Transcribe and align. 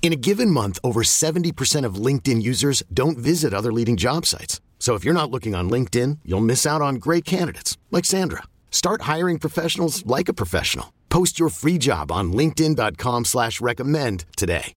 In 0.00 0.12
a 0.12 0.16
given 0.16 0.50
month, 0.50 0.78
over 0.82 1.02
70% 1.02 1.84
of 1.84 1.96
LinkedIn 1.96 2.40
users 2.40 2.82
don't 2.94 3.18
visit 3.18 3.52
other 3.52 3.72
leading 3.72 3.98
job 3.98 4.24
sites. 4.24 4.62
So 4.78 4.94
if 4.94 5.04
you're 5.04 5.12
not 5.12 5.30
looking 5.30 5.54
on 5.54 5.68
LinkedIn, 5.68 6.20
you'll 6.24 6.40
miss 6.40 6.64
out 6.64 6.80
on 6.80 6.94
great 6.94 7.26
candidates 7.26 7.76
like 7.90 8.06
Sandra. 8.06 8.44
Start 8.70 9.02
hiring 9.02 9.38
professionals 9.38 10.06
like 10.06 10.30
a 10.30 10.32
professional. 10.32 10.94
Post 11.10 11.38
your 11.38 11.50
free 11.50 11.76
job 11.76 12.10
on 12.10 12.32
LinkedIn.com 12.32 13.26
slash 13.26 13.60
recommend 13.60 14.24
today. 14.36 14.72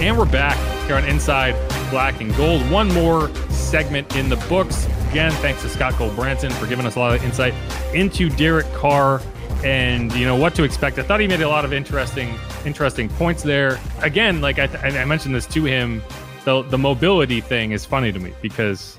And 0.00 0.16
we're 0.16 0.24
back 0.24 0.56
here 0.86 0.96
on 0.96 1.04
Inside 1.04 1.54
Black 1.90 2.22
and 2.22 2.34
Gold. 2.34 2.62
One 2.70 2.88
more 2.94 3.28
segment 3.50 4.16
in 4.16 4.30
the 4.30 4.36
books. 4.48 4.86
Again, 5.10 5.32
thanks 5.42 5.62
to 5.62 5.68
Scott 5.68 5.94
Gulbransen 5.94 6.52
for 6.52 6.66
giving 6.66 6.86
us 6.86 6.94
a 6.94 7.00
lot 7.00 7.14
of 7.14 7.24
insight 7.24 7.52
into 7.92 8.28
Derek 8.30 8.70
Carr 8.74 9.20
and 9.64 10.12
you 10.14 10.24
know 10.24 10.36
what 10.36 10.54
to 10.54 10.62
expect. 10.62 10.98
I 10.98 11.02
thought 11.02 11.20
he 11.20 11.26
made 11.26 11.40
a 11.40 11.48
lot 11.48 11.64
of 11.64 11.72
interesting 11.72 12.34
interesting 12.64 13.08
points 13.10 13.42
there. 13.42 13.80
Again, 14.02 14.40
like 14.40 14.58
I, 14.58 14.64
I 14.66 15.04
mentioned 15.04 15.34
this 15.34 15.46
to 15.46 15.64
him, 15.64 16.00
the 16.44 16.62
the 16.62 16.78
mobility 16.78 17.40
thing 17.40 17.72
is 17.72 17.84
funny 17.84 18.12
to 18.12 18.18
me 18.20 18.32
because 18.40 18.98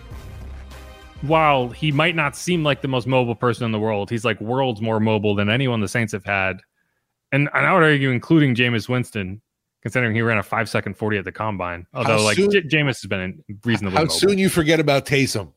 while 1.22 1.70
he 1.70 1.92
might 1.92 2.16
not 2.16 2.36
seem 2.36 2.64
like 2.64 2.82
the 2.82 2.88
most 2.88 3.08
mobile 3.08 3.36
person 3.36 3.64
in 3.64 3.72
the 3.72 3.80
world, 3.80 4.10
he's 4.10 4.26
like 4.26 4.40
worlds 4.42 4.82
more 4.82 5.00
mobile 5.00 5.34
than 5.36 5.50
anyone 5.50 5.80
the 5.80 5.88
Saints 5.88 6.12
have 6.14 6.26
had. 6.26 6.58
And, 7.32 7.48
and 7.54 7.66
I 7.66 7.74
would 7.74 7.84
argue, 7.84 8.10
including 8.10 8.56
Jameis 8.56 8.90
Winston, 8.90 9.42
considering 9.82 10.14
he 10.16 10.22
ran 10.24 10.40
a 10.40 10.44
five 10.44 10.68
second 10.68 10.98
40 10.98 11.20
at 11.20 11.26
the 11.26 11.32
combine. 11.32 11.86
Although, 11.94 12.18
How 12.18 12.24
like, 12.24 12.36
soon- 12.38 12.52
J- 12.52 12.64
Jameis 12.64 13.02
has 13.02 13.06
been 13.06 13.44
reasonably 13.64 13.96
How 13.98 14.04
mobile. 14.04 14.14
soon 14.16 14.38
you 14.38 14.50
forget 14.50 14.80
about 14.80 15.06
Taysom? 15.06 15.54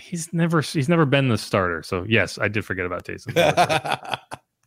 He's 0.00 0.32
never 0.32 0.60
he's 0.60 0.88
never 0.88 1.04
been 1.04 1.28
the 1.28 1.38
starter. 1.38 1.82
So, 1.82 2.04
yes, 2.08 2.38
I 2.38 2.48
did 2.48 2.64
forget 2.64 2.86
about 2.86 3.04
Taysom. 3.04 3.36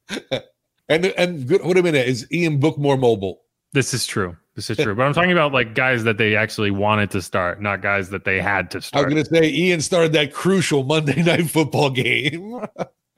and 0.89 1.05
and 1.05 1.47
good, 1.47 1.61
wait 1.63 1.77
a 1.77 1.83
minute, 1.83 2.07
is 2.07 2.27
Ian 2.31 2.59
Book 2.59 2.77
more 2.77 2.97
mobile? 2.97 3.41
this 3.71 3.93
is 3.93 4.05
true. 4.07 4.35
This 4.55 4.69
is 4.71 4.77
true. 4.77 4.95
But 4.95 5.03
I'm 5.03 5.13
talking 5.13 5.31
about 5.31 5.53
like 5.53 5.75
guys 5.75 6.03
that 6.03 6.17
they 6.17 6.35
actually 6.35 6.71
wanted 6.71 7.11
to 7.11 7.21
start, 7.21 7.61
not 7.61 7.81
guys 7.81 8.09
that 8.09 8.25
they 8.25 8.41
had 8.41 8.71
to 8.71 8.81
start. 8.81 9.05
I'm 9.05 9.11
going 9.11 9.23
to 9.23 9.29
say 9.29 9.47
Ian 9.47 9.79
started 9.81 10.11
that 10.13 10.33
crucial 10.33 10.83
Monday 10.83 11.21
night 11.23 11.49
football 11.49 11.89
game. 11.91 12.65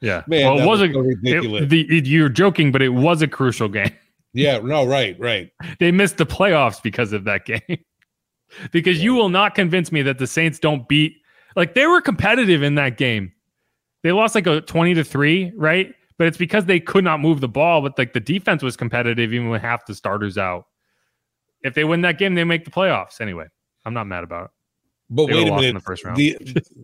yeah. 0.02 0.24
Man, 0.28 0.46
well, 0.46 0.60
it 0.60 0.66
was, 0.68 0.82
was 0.82 0.90
a, 0.90 0.94
so 0.94 1.00
ridiculous. 1.00 1.64
it- 1.64 1.70
the, 1.70 1.98
it- 1.98 2.06
you're 2.06 2.30
joking, 2.30 2.72
but 2.72 2.82
it 2.82 2.90
was 2.90 3.22
a 3.22 3.28
crucial 3.28 3.70
game. 3.70 3.96
yeah, 4.34 4.60
no, 4.60 4.86
right, 4.86 5.18
right. 5.20 5.50
they 5.80 5.92
missed 5.92 6.18
the 6.18 6.26
playoffs 6.26 6.84
because 6.84 7.14
of 7.14 7.24
that 7.24 7.46
game. 7.46 7.80
because 8.72 9.02
you 9.02 9.14
will 9.16 9.30
not 9.30 9.56
convince 9.56 9.92
me 9.92 10.02
that 10.02 10.18
the 10.20 10.28
Saints 10.28 10.60
don't 10.60 10.86
beat 10.90 11.16
like 11.56 11.74
they 11.74 11.88
were 11.88 12.02
competitive 12.02 12.64
in 12.64 12.76
that 12.76 12.98
game. 12.98 13.32
They 14.04 14.12
lost 14.12 14.36
like 14.36 14.48
a 14.48 14.62
20 14.62 14.96
to 14.96 15.04
3, 15.04 15.54
right? 15.56 15.94
But 16.18 16.28
it's 16.28 16.38
because 16.38 16.66
they 16.66 16.80
could 16.80 17.04
not 17.04 17.20
move 17.20 17.42
the 17.42 17.48
ball, 17.48 17.82
but 17.82 17.98
like 17.98 18.14
the 18.14 18.20
defense 18.20 18.64
was 18.64 18.78
competitive 18.78 19.34
even 19.34 19.50
with 19.50 19.62
half 19.62 19.86
the 19.86 19.96
starters 19.96 20.38
out. 20.38 20.66
If 21.64 21.74
they 21.74 21.84
win 21.84 22.02
that 22.02 22.18
game, 22.18 22.36
they 22.36 22.44
make 22.44 22.66
the 22.66 22.72
playoffs. 22.72 23.22
Anyway, 23.22 23.46
I'm 23.86 23.94
not 23.94 24.08
mad 24.08 24.24
about 24.24 24.46
it. 24.46 24.52
But 25.10 25.28
They 25.28 25.34
wait 25.34 25.48
a 25.50 25.56
minute. 25.56 25.74
the 25.74 25.80
first 25.82 26.06
round. 26.06 26.18
The, 26.18 26.38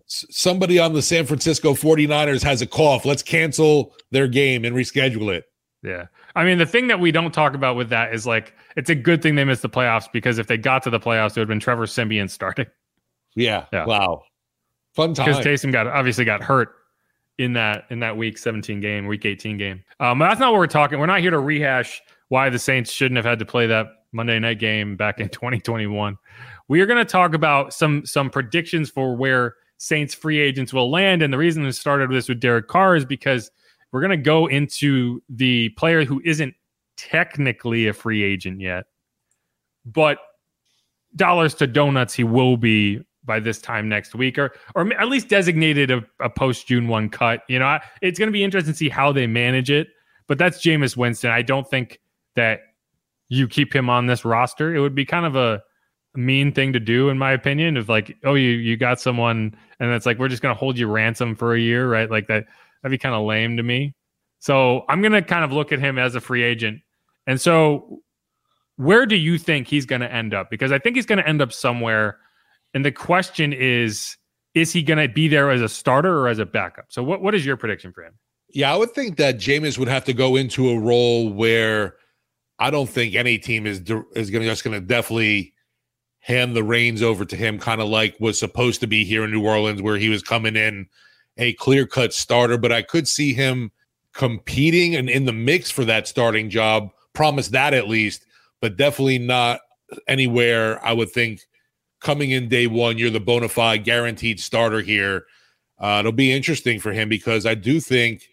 somebody 0.06 0.80
on 0.80 0.94
the 0.94 1.02
San 1.02 1.26
Francisco 1.26 1.74
49ers 1.74 2.44
has 2.44 2.62
a 2.62 2.68
cough. 2.68 3.06
Let's 3.06 3.24
cancel 3.24 3.96
their 4.12 4.28
game 4.28 4.66
and 4.66 4.76
reschedule 4.76 5.34
it. 5.34 5.46
Yeah. 5.82 6.08
I 6.36 6.44
mean, 6.44 6.58
the 6.58 6.66
thing 6.66 6.88
that 6.88 7.00
we 7.00 7.12
don't 7.12 7.34
talk 7.34 7.54
about 7.54 7.76
with 7.76 7.90
that 7.90 8.14
is 8.14 8.28
like 8.28 8.54
it's 8.76 8.90
a 8.90 8.96
good 8.96 9.22
thing 9.22 9.36
they 9.36 9.46
missed 9.46 9.62
the 9.62 9.70
playoffs 9.70 10.12
because 10.12 10.40
if 10.40 10.48
they 10.48 10.58
got 10.58 10.84
to 10.84 10.90
the 10.90 11.00
playoffs, 11.00 11.32
it 11.32 11.36
would 11.38 11.42
have 11.42 11.48
been 11.48 11.60
Trevor 11.60 11.88
Siemian 11.88 12.28
starting. 12.28 12.66
Yeah. 13.36 13.66
Yeah. 13.72 13.86
Wow. 13.86 14.24
Fun 14.98 15.14
time. 15.14 15.28
because 15.28 15.46
Taysom 15.46 15.72
got 15.72 15.86
obviously 15.86 16.26
got 16.26 16.42
hurt 16.42 16.70
in 17.38 17.54
that 17.54 17.86
in 17.92 18.00
that 18.00 18.18
week 18.18 18.36
17 18.36 18.82
game, 18.82 19.06
week 19.06 19.26
18 19.26 19.56
game. 19.56 19.84
Um, 20.00 20.18
but 20.18 20.28
that's 20.28 20.40
not 20.40 20.52
what 20.52 20.58
we're 20.58 20.66
talking. 20.66 20.98
We're 20.98 21.06
not 21.06 21.20
here 21.20 21.30
to 21.30 21.38
rehash 21.38 22.02
why 22.30 22.50
the 22.50 22.58
Saints 22.58 22.92
shouldn't 22.92 23.18
have 23.18 23.26
had 23.26 23.38
to 23.38 23.46
play 23.46 23.68
that 23.68 23.86
Monday 24.12 24.40
night 24.40 24.58
game 24.58 24.98
back 24.98 25.20
in 25.20 25.30
2021. 25.30 26.18
We 26.68 26.82
are 26.82 26.88
going 26.88 26.98
to 26.98 27.06
talk 27.06 27.36
about 27.36 27.76
some 27.76 28.08
some 28.08 28.32
predictions 28.32 28.90
for 28.90 29.16
where 29.16 29.54
Saints 29.78 30.16
free 30.16 30.40
agents 30.40 30.74
will 30.74 30.90
land, 30.90 31.22
and 31.22 31.32
the 31.32 31.38
reason 31.38 31.64
we 31.64 31.72
started 31.74 32.10
this 32.10 32.28
with 32.28 32.40
Derek 32.40 32.68
Carr 32.68 32.96
is 32.96 33.06
because 33.06 33.52
we're 33.92 34.02
going 34.02 34.10
to 34.10 34.18
go 34.18 34.48
into 34.48 35.22
the 35.30 35.70
player 35.78 36.06
who 36.06 36.24
isn't 36.26 36.56
technically 36.96 37.88
a 37.88 37.94
free 37.94 38.24
agent 38.24 38.62
yet, 38.62 38.86
but 39.86 40.18
dollars 41.16 41.54
to 41.54 41.68
donuts 41.68 42.16
he 42.16 42.24
will 42.24 42.58
be 42.58 43.00
by 43.28 43.40
this 43.40 43.60
time 43.60 43.88
next 43.88 44.16
week 44.16 44.40
or 44.40 44.54
or 44.74 44.92
at 44.94 45.08
least 45.08 45.28
designated 45.28 45.92
a, 45.92 46.04
a 46.20 46.30
post 46.30 46.68
June 46.68 46.88
1 46.88 47.10
cut. 47.10 47.42
You 47.48 47.60
know, 47.60 47.66
I, 47.66 47.82
it's 48.02 48.18
going 48.18 48.28
to 48.28 48.34
be 48.34 48.44
interesting 48.44 48.74
to 48.74 48.78
see 48.78 48.90
how 48.90 49.12
they 49.12 49.28
manage 49.28 49.70
it, 49.70 49.90
but 50.26 50.40
that's 50.40 50.66
Jameis 50.66 50.98
Winston. 50.98 51.30
I 51.30 51.44
don't 51.44 51.70
think 51.70 52.00
that 52.36 52.62
you 53.30 53.48
keep 53.48 53.76
him 53.76 53.90
on 53.90 54.08
this 54.08 54.26
roster. 54.26 54.76
It 54.76 54.80
would 54.80 54.96
be 54.96 55.06
kind 55.06 55.26
of 55.26 55.36
a 55.36 55.62
mean 56.16 56.52
thing 56.52 56.74
to 56.74 56.80
do 56.80 57.10
in 57.10 57.18
my 57.20 57.32
opinion 57.32 57.78
of 57.78 57.90
like, 57.90 58.16
oh, 58.24 58.34
you 58.34 58.50
you 58.50 58.78
got 58.78 59.00
someone 59.00 59.56
and 59.80 59.92
it's 59.92 60.08
like 60.08 60.18
we're 60.18 60.30
just 60.30 60.42
going 60.42 60.56
to 60.56 60.60
hold 60.60 60.78
you 60.80 60.88
ransom 60.88 61.36
for 61.36 61.54
a 61.54 61.60
year, 61.60 61.88
right? 61.88 62.10
Like 62.10 62.28
that 62.28 62.46
that'd 62.82 62.92
be 62.92 62.98
kind 62.98 63.14
of 63.14 63.26
lame 63.26 63.58
to 63.58 63.64
me. 63.64 63.94
So, 64.40 64.86
I'm 64.88 65.02
going 65.02 65.14
to 65.14 65.22
kind 65.24 65.44
of 65.44 65.52
look 65.52 65.72
at 65.72 65.80
him 65.80 65.98
as 65.98 66.14
a 66.14 66.22
free 66.22 66.44
agent. 66.44 66.82
And 67.26 67.42
so 67.42 68.02
where 68.78 69.06
do 69.06 69.16
you 69.16 69.38
think 69.38 69.68
he's 69.68 69.86
going 69.86 70.02
to 70.02 70.12
end 70.12 70.34
up? 70.34 70.50
Because 70.50 70.72
I 70.72 70.80
think 70.80 70.96
he's 70.96 71.06
going 71.06 71.18
to 71.18 71.28
end 71.28 71.42
up 71.42 71.52
somewhere. 71.52 72.18
And 72.78 72.86
the 72.86 72.92
question 72.92 73.54
is, 73.54 74.18
is 74.54 74.72
he 74.72 74.84
going 74.84 75.00
to 75.00 75.12
be 75.12 75.28
there 75.28 75.50
as 75.50 75.64
a 75.64 75.68
starter 75.68 76.20
or 76.20 76.28
as 76.28 76.38
a 76.38 76.46
backup? 76.46 76.86
So, 76.90 77.02
what, 77.02 77.24
what 77.24 77.34
is 77.34 77.44
your 77.44 77.58
prediction 77.58 77.92
for 77.92 78.04
him? 78.04 78.14
Yeah, 78.50 78.72
I 78.72 78.78
would 78.78 78.92
think 78.92 79.18
that 79.18 79.38
Jameis 79.38 79.80
would 79.80 79.88
have 79.88 80.06
to 80.06 80.14
go 80.14 80.36
into 80.36 80.70
a 80.70 80.80
role 80.80 81.34
where 81.34 81.96
I 82.60 82.70
don't 82.70 82.88
think 82.88 83.16
any 83.16 83.40
team 83.40 83.66
is 83.66 83.80
is 83.80 84.30
going 84.30 84.44
to 84.44 84.46
just 84.46 84.64
going 84.64 84.80
to 84.80 84.86
definitely 84.86 85.56
hand 86.20 86.56
the 86.56 86.64
reins 86.64 87.02
over 87.02 87.26
to 87.26 87.36
him, 87.36 87.58
kind 87.58 87.82
of 87.82 87.88
like 87.90 88.16
was 88.20 88.38
supposed 88.38 88.80
to 88.82 88.88
be 88.88 89.04
here 89.04 89.24
in 89.24 89.32
New 89.32 89.44
Orleans, 89.44 89.82
where 89.82 89.98
he 89.98 90.10
was 90.10 90.22
coming 90.22 90.56
in 90.56 90.86
a 91.38 91.54
clear 91.54 91.88
cut 91.88 92.14
starter. 92.14 92.60
But 92.60 92.72
I 92.72 92.84
could 92.84 93.08
see 93.08 93.34
him 93.34 93.72
competing 94.14 94.96
and 94.96 95.10
in 95.10 95.26
the 95.26 95.34
mix 95.34 95.72
for 95.72 95.84
that 95.86 96.08
starting 96.08 96.52
job. 96.52 96.92
Promise 97.14 97.48
that 97.48 97.74
at 97.74 97.88
least, 97.88 98.24
but 98.62 98.78
definitely 98.78 99.18
not 99.18 99.62
anywhere. 100.08 100.80
I 100.86 100.94
would 100.94 101.10
think 101.10 101.42
coming 102.00 102.32
in 102.32 102.48
day 102.50 102.68
one, 102.68 102.98
you're 102.98 103.10
the 103.10 103.20
bona 103.20 103.50
fide 103.50 103.84
guaranteed 103.84 104.40
starter 104.40 104.82
here. 104.82 105.26
Uh, 105.80 105.98
it'll 106.00 106.12
be 106.12 106.32
interesting 106.32 106.80
for 106.80 106.92
him 106.92 107.08
because 107.10 107.46
I 107.46 107.54
do 107.56 107.80
think 107.80 108.28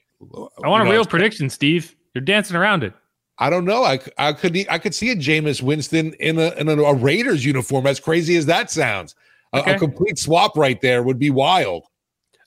I 0.63 0.69
want 0.69 0.83
a 0.83 0.85
know, 0.87 0.91
real 0.93 1.05
prediction, 1.05 1.51
Steve. 1.51 1.95
You're 2.15 2.23
dancing 2.25 2.57
around 2.57 2.85
it. 2.85 2.95
I 3.39 3.51
don't 3.51 3.65
know. 3.65 3.83
I, 3.83 3.99
I 4.17 4.33
could 4.33 4.57
I 4.71 4.79
could 4.79 4.95
see 4.95 5.11
a 5.11 5.17
Jameis 5.17 5.61
Winston 5.61 6.15
in 6.15 6.39
a 6.39 6.53
in 6.53 6.69
a, 6.69 6.81
a 6.83 6.95
Raiders 6.95 7.45
uniform. 7.45 7.87
As 7.87 7.99
crazy 8.01 8.37
as 8.37 8.47
that 8.47 8.71
sounds, 8.71 9.15
a, 9.53 9.59
Okay. 9.59 9.75
a 9.75 9.79
complete 9.79 10.19
swap 10.19 10.57
right 10.57 10.81
there 10.81 11.03
would 11.03 11.19
be 11.19 11.31
wild. 11.31 11.85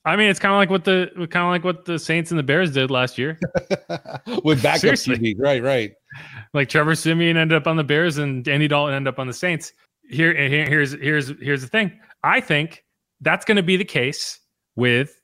I 0.05 0.15
mean, 0.15 0.29
it's 0.29 0.39
kind 0.39 0.53
of 0.53 0.57
like 0.57 0.69
what 0.69 0.85
the 0.85 1.09
kind 1.29 1.45
of 1.45 1.49
like 1.49 1.65
what 1.65 1.83
the 1.83 1.99
Saints 1.99 2.31
and 2.31 2.39
the 2.39 2.43
Bears 2.43 2.71
did 2.71 2.89
last 2.89 3.17
year. 3.17 3.37
With 4.45 4.63
backup 4.63 4.79
Seriously. 4.97 5.17
QBs. 5.17 5.35
right? 5.37 5.61
Right. 5.61 5.91
like 6.53 6.69
Trevor 6.69 6.95
Siemian 6.95 7.35
ended 7.35 7.57
up 7.57 7.67
on 7.67 7.75
the 7.75 7.83
Bears 7.83 8.17
and 8.17 8.47
Andy 8.47 8.69
Dalton 8.69 8.95
ended 8.95 9.13
up 9.13 9.19
on 9.19 9.27
the 9.27 9.33
Saints. 9.33 9.73
Here, 10.09 10.33
here 10.35 10.65
here's 10.65 10.93
here's 10.93 11.29
here's 11.41 11.61
the 11.61 11.67
thing. 11.67 11.99
I 12.23 12.39
think 12.41 12.83
that's 13.21 13.45
going 13.45 13.57
to 13.57 13.63
be 13.63 13.77
the 13.77 13.85
case 13.85 14.39
with 14.75 15.21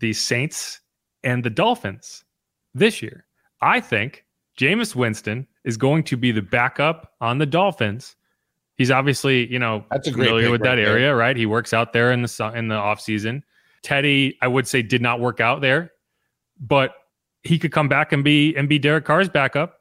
the 0.00 0.12
Saints 0.12 0.80
and 1.22 1.44
the 1.44 1.50
Dolphins 1.50 2.24
this 2.74 3.02
year. 3.02 3.26
I 3.62 3.80
think 3.80 4.24
Jameis 4.58 4.94
Winston 4.94 5.46
is 5.64 5.76
going 5.76 6.04
to 6.04 6.16
be 6.16 6.32
the 6.32 6.42
backup 6.42 7.12
on 7.20 7.38
the 7.38 7.46
Dolphins. 7.46 8.16
He's 8.76 8.90
obviously, 8.90 9.50
you 9.52 9.58
know, 9.58 9.84
That's 9.90 10.08
a 10.08 10.12
familiar 10.12 10.50
with 10.50 10.62
right 10.62 10.70
that 10.70 10.76
there. 10.76 10.88
area, 10.88 11.14
right? 11.14 11.36
He 11.36 11.46
works 11.46 11.72
out 11.74 11.92
there 11.92 12.12
in 12.12 12.22
the 12.22 12.52
in 12.54 12.68
the 12.68 12.74
off 12.76 13.00
season. 13.00 13.44
Teddy, 13.82 14.38
I 14.42 14.48
would 14.48 14.66
say, 14.66 14.82
did 14.82 15.02
not 15.02 15.20
work 15.20 15.40
out 15.40 15.60
there, 15.60 15.92
but 16.58 16.94
he 17.42 17.58
could 17.58 17.72
come 17.72 17.88
back 17.88 18.12
and 18.12 18.24
be 18.24 18.54
and 18.56 18.68
be 18.68 18.78
Derek 18.78 19.04
Carr's 19.04 19.28
backup, 19.28 19.80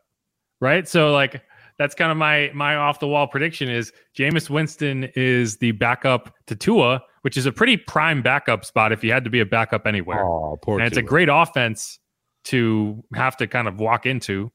right? 0.62 0.88
So 0.88 1.12
like 1.12 1.42
that's 1.80 1.96
kind 1.96 2.12
of 2.12 2.18
my 2.18 2.52
my 2.54 2.76
off 2.76 3.00
the 3.00 3.08
wall 3.08 3.26
prediction 3.26 3.70
is 3.70 3.92
Jameis 4.16 4.50
Winston 4.50 5.06
is 5.16 5.58
the 5.58 5.72
backup 5.72 6.36
to 6.48 6.56
Tua, 6.56 7.02
which 7.22 7.38
is 7.38 7.46
a 7.46 7.52
pretty 7.52 7.78
prime 7.78 8.22
backup 8.22 8.66
spot 8.66 8.92
if 8.92 9.04
you 9.04 9.12
had 9.12 9.24
to 9.24 9.30
be 9.30 9.40
a 9.40 9.46
backup 9.46 9.88
anywhere. 9.88 10.24
Oh, 10.24 10.60
poor 10.62 10.78
and 10.78 10.86
it's 10.86 10.98
a 10.98 11.02
great 11.02 11.30
offense 11.30 11.98
to 12.46 13.04
have 13.16 13.38
to 13.38 13.48
kind 13.48 13.68
of 13.68 13.80
walk 13.80 14.06
into. 14.06 14.52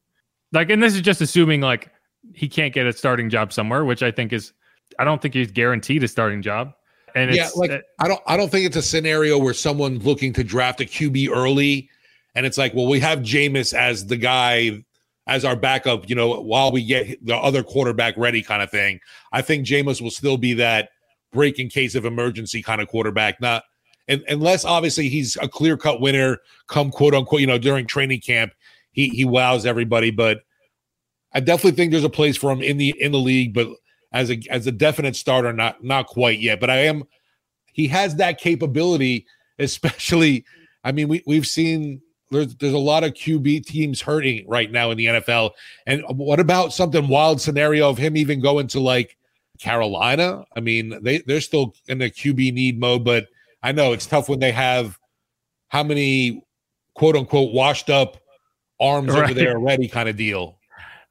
Like, 0.53 0.71
and 0.71 0.83
this 0.83 0.95
is 0.95 1.01
just 1.01 1.21
assuming 1.21 1.63
like 1.63 1.91
he 2.35 2.47
can't 2.47 2.73
get 2.73 2.87
a 2.87 2.93
starting 2.93 3.31
job 3.31 3.53
somewhere, 3.53 3.85
which 3.85 4.03
I 4.03 4.11
think 4.11 4.33
is 4.33 4.53
I 4.99 5.05
don't 5.05 5.21
think 5.21 5.35
he's 5.35 5.51
guaranteed 5.51 6.05
a 6.05 6.09
starting 6.09 6.43
job. 6.43 6.73
And 7.15 7.35
yeah, 7.35 7.47
it's 7.47 7.57
like 7.57 7.71
uh, 7.71 7.81
I 8.01 8.07
don't 8.07 8.21
I 8.27 8.37
don't 8.37 8.51
think 8.51 8.67
it's 8.67 8.77
a 8.77 8.83
scenario 8.83 9.39
where 9.39 9.55
someone's 9.55 10.05
looking 10.05 10.35
to 10.35 10.45
draft 10.45 10.83
a 10.83 10.85
QB 10.85 11.31
early 11.31 11.89
and 12.35 12.45
it's 12.45 12.59
like, 12.59 12.75
well, 12.75 12.87
we 12.87 13.01
have 13.01 13.21
Jameis 13.21 13.73
as 13.73 14.07
the 14.07 14.17
guy 14.17 14.85
as 15.27 15.45
our 15.45 15.57
backup, 15.57 16.09
you 16.09 16.15
know, 16.15 16.41
while 16.41 16.71
we 16.71 16.85
get 16.85 17.25
the 17.25 17.37
other 17.37 17.63
quarterback 17.63 18.17
ready 18.17 18.43
kind 18.43 18.63
of 18.63 18.71
thing. 18.71 19.01
I 19.33 19.43
think 19.43 19.67
Jameis 19.67 20.01
will 20.01 20.11
still 20.11 20.37
be 20.37 20.55
that 20.55 20.91
break 21.33 21.59
in 21.59 21.69
case 21.69 21.95
of 21.95 22.05
emergency 22.05 22.63
kind 22.63 22.81
of 22.81 22.89
quarterback, 22.89 23.41
not 23.41 23.65
and 24.07 24.23
unless 24.29 24.65
obviously 24.65 25.09
he's 25.09 25.37
a 25.41 25.49
clear 25.49 25.77
cut 25.77 26.01
winner 26.01 26.39
come 26.67 26.91
quote 26.91 27.15
unquote, 27.15 27.41
you 27.41 27.47
know, 27.47 27.59
during 27.59 27.87
training 27.87 28.21
camp, 28.21 28.53
he 28.93 29.09
he 29.09 29.25
wows 29.25 29.67
everybody, 29.67 30.11
but 30.11 30.43
I 31.33 31.41
definitely 31.41 31.73
think 31.73 31.91
there's 31.91 32.05
a 32.05 32.11
place 32.11 32.37
for 32.37 32.53
him 32.53 32.63
in 32.63 32.77
the 32.77 32.95
in 32.99 33.13
the 33.13 33.19
league, 33.19 33.55
but 33.55 33.69
as 34.13 34.31
a 34.31 34.41
as 34.51 34.67
a 34.67 34.73
definite 34.73 35.17
starter, 35.17 35.53
not 35.53 35.83
not 35.83 36.07
quite 36.07 36.39
yet. 36.39 36.61
But 36.61 36.71
I 36.71 36.85
am 36.85 37.05
he 37.73 37.89
has 37.89 38.17
that 38.17 38.39
capability, 38.39 39.27
especially. 39.59 40.45
I 40.85 40.93
mean, 40.93 41.09
we 41.09 41.23
we've 41.27 41.47
seen 41.47 42.03
there's 42.35 42.55
there's 42.57 42.75
a 42.75 42.79
lot 42.79 43.05
of 43.05 43.13
QB 43.13 43.65
teams 43.67 44.01
hurting 44.01 44.45
right 44.49 44.71
now 44.71 44.91
in 44.91 44.99
the 44.99 45.07
NFL. 45.07 45.53
And 45.87 46.03
what 46.11 46.41
about 46.41 46.73
something 46.73 47.09
wild 47.09 47.41
scenario 47.41 47.89
of 47.89 47.97
him 47.99 48.17
even 48.17 48.41
going 48.41 48.67
to 48.69 48.81
like 48.81 49.17
Carolina? 49.59 50.45
I 50.57 50.61
mean, 50.61 50.99
they 51.03 51.19
they're 51.19 51.41
still 51.41 51.75
in 51.89 51.99
the 51.99 52.11
QB 52.11 52.53
need 52.53 52.79
mode, 52.79 53.05
but 53.05 53.27
I 53.63 53.73
know 53.73 53.93
it's 53.93 54.07
tough 54.07 54.29
when 54.29 54.41
they 54.41 54.53
have 54.53 54.99
how 55.69 55.83
many 55.83 56.45
quote 56.95 57.17
unquote 57.17 57.53
washed 57.55 57.91
up 57.91 58.19
arms 58.81 59.15
over 59.15 59.33
there 59.33 59.57
already 59.57 59.89
kind 59.89 60.09
of 60.09 60.17
deal. 60.17 60.59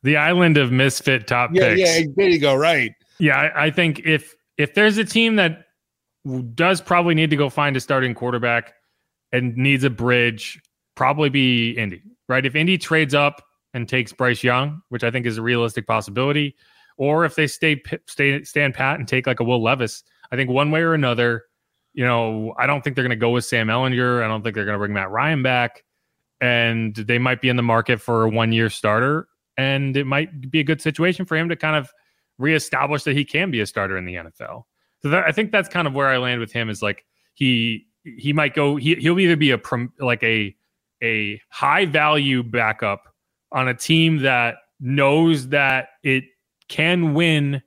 the 0.03 0.17
island 0.17 0.57
of 0.57 0.71
misfit 0.71 1.27
top 1.27 1.49
Yeah, 1.53 1.69
picks. 1.75 1.79
yeah, 1.79 2.05
there 2.15 2.29
you 2.29 2.39
go. 2.39 2.55
Right. 2.55 2.93
Yeah, 3.19 3.37
I, 3.37 3.65
I 3.65 3.71
think 3.71 3.99
if 4.05 4.35
if 4.57 4.73
there's 4.73 4.97
a 4.97 5.05
team 5.05 5.35
that 5.37 5.65
does 6.55 6.81
probably 6.81 7.15
need 7.15 7.29
to 7.29 7.35
go 7.35 7.49
find 7.49 7.75
a 7.75 7.79
starting 7.79 8.13
quarterback 8.13 8.73
and 9.31 9.55
needs 9.57 9.83
a 9.83 9.89
bridge, 9.89 10.61
probably 10.95 11.29
be 11.29 11.71
Indy, 11.71 12.01
right? 12.27 12.45
If 12.45 12.55
Indy 12.55 12.77
trades 12.77 13.13
up 13.13 13.41
and 13.73 13.87
takes 13.87 14.13
Bryce 14.13 14.43
Young, 14.43 14.81
which 14.89 15.03
I 15.03 15.11
think 15.11 15.25
is 15.25 15.37
a 15.37 15.41
realistic 15.41 15.87
possibility, 15.87 16.55
or 16.97 17.25
if 17.25 17.35
they 17.35 17.47
stay 17.47 17.81
stay 18.07 18.43
stand 18.43 18.73
pat 18.73 18.99
and 18.99 19.07
take 19.07 19.27
like 19.27 19.39
a 19.39 19.43
Will 19.43 19.61
Levis, 19.61 20.03
I 20.31 20.35
think 20.35 20.49
one 20.49 20.71
way 20.71 20.81
or 20.81 20.93
another, 20.93 21.43
you 21.93 22.05
know, 22.05 22.53
I 22.57 22.67
don't 22.67 22.83
think 22.83 22.95
they're 22.95 23.03
going 23.03 23.09
to 23.11 23.15
go 23.15 23.31
with 23.31 23.45
Sam 23.45 23.67
Ehlinger. 23.67 24.23
I 24.23 24.27
don't 24.27 24.43
think 24.43 24.55
they're 24.55 24.65
going 24.65 24.75
to 24.75 24.79
bring 24.79 24.93
Matt 24.93 25.11
Ryan 25.11 25.43
back, 25.43 25.83
and 26.41 26.95
they 26.95 27.17
might 27.17 27.41
be 27.41 27.49
in 27.49 27.55
the 27.55 27.63
market 27.63 27.99
for 27.99 28.23
a 28.23 28.29
one 28.29 28.51
year 28.51 28.69
starter, 28.69 29.27
and 29.57 29.97
it 29.97 30.05
might 30.05 30.51
be 30.51 30.59
a 30.59 30.63
good 30.63 30.81
situation 30.81 31.25
for 31.25 31.35
him 31.35 31.49
to 31.49 31.55
kind 31.55 31.75
of 31.75 31.91
reestablish 32.37 33.03
that 33.03 33.15
he 33.15 33.25
can 33.25 33.51
be 33.51 33.59
a 33.59 33.65
starter 33.65 33.97
in 33.97 34.05
the 34.05 34.15
NFL. 34.15 34.63
So 35.01 35.09
that, 35.09 35.25
I 35.25 35.31
think 35.31 35.51
that's 35.51 35.69
kind 35.69 35.87
of 35.87 35.93
where 35.93 36.07
I 36.07 36.17
land 36.17 36.39
with 36.39 36.51
him 36.51 36.69
is 36.69 36.81
like 36.81 37.05
he 37.33 37.87
he 38.03 38.33
might 38.33 38.53
go 38.53 38.75
he 38.75 38.95
he'll 38.95 39.19
either 39.19 39.35
be 39.35 39.51
a 39.51 39.57
prom, 39.57 39.91
like 39.99 40.23
a 40.23 40.55
a 41.03 41.39
high 41.50 41.85
value 41.85 42.44
backup 42.44 43.03
on 43.51 43.67
a 43.67 43.73
team 43.73 44.19
that 44.19 44.55
knows 44.79 45.50
that 45.50 45.89
it 46.03 46.23
can 46.69 47.13
win 47.13 47.61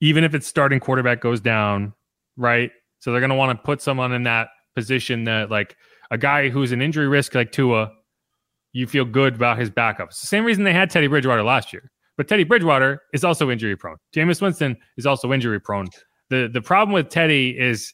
even 0.00 0.22
if 0.24 0.34
its 0.34 0.46
starting 0.46 0.80
quarterback 0.80 1.20
goes 1.20 1.40
down, 1.40 1.94
right? 2.36 2.70
So 2.98 3.10
they're 3.10 3.20
going 3.20 3.30
to 3.30 3.36
want 3.36 3.58
to 3.58 3.64
put 3.64 3.80
someone 3.80 4.12
in 4.12 4.24
that 4.24 4.48
position 4.74 5.24
that 5.24 5.50
like 5.50 5.76
a 6.10 6.18
guy 6.18 6.48
who's 6.50 6.72
an 6.72 6.82
injury 6.82 7.08
risk 7.08 7.34
like 7.34 7.52
Tua, 7.52 7.90
you 8.72 8.86
feel 8.86 9.04
good 9.04 9.36
about 9.36 9.58
his 9.58 9.70
backup. 9.70 10.08
It's 10.08 10.20
the 10.20 10.26
same 10.26 10.44
reason 10.44 10.64
they 10.64 10.72
had 10.72 10.90
Teddy 10.90 11.06
Bridgewater 11.06 11.42
last 11.42 11.72
year. 11.72 11.90
But 12.16 12.28
Teddy 12.28 12.44
Bridgewater 12.44 13.02
is 13.12 13.24
also 13.24 13.50
injury 13.50 13.76
prone. 13.76 13.96
Jameis 14.14 14.40
Winston 14.40 14.76
is 14.96 15.06
also 15.06 15.32
injury 15.32 15.60
prone. 15.60 15.88
The 16.30 16.48
the 16.52 16.60
problem 16.60 16.92
with 16.92 17.08
Teddy 17.08 17.58
is, 17.58 17.92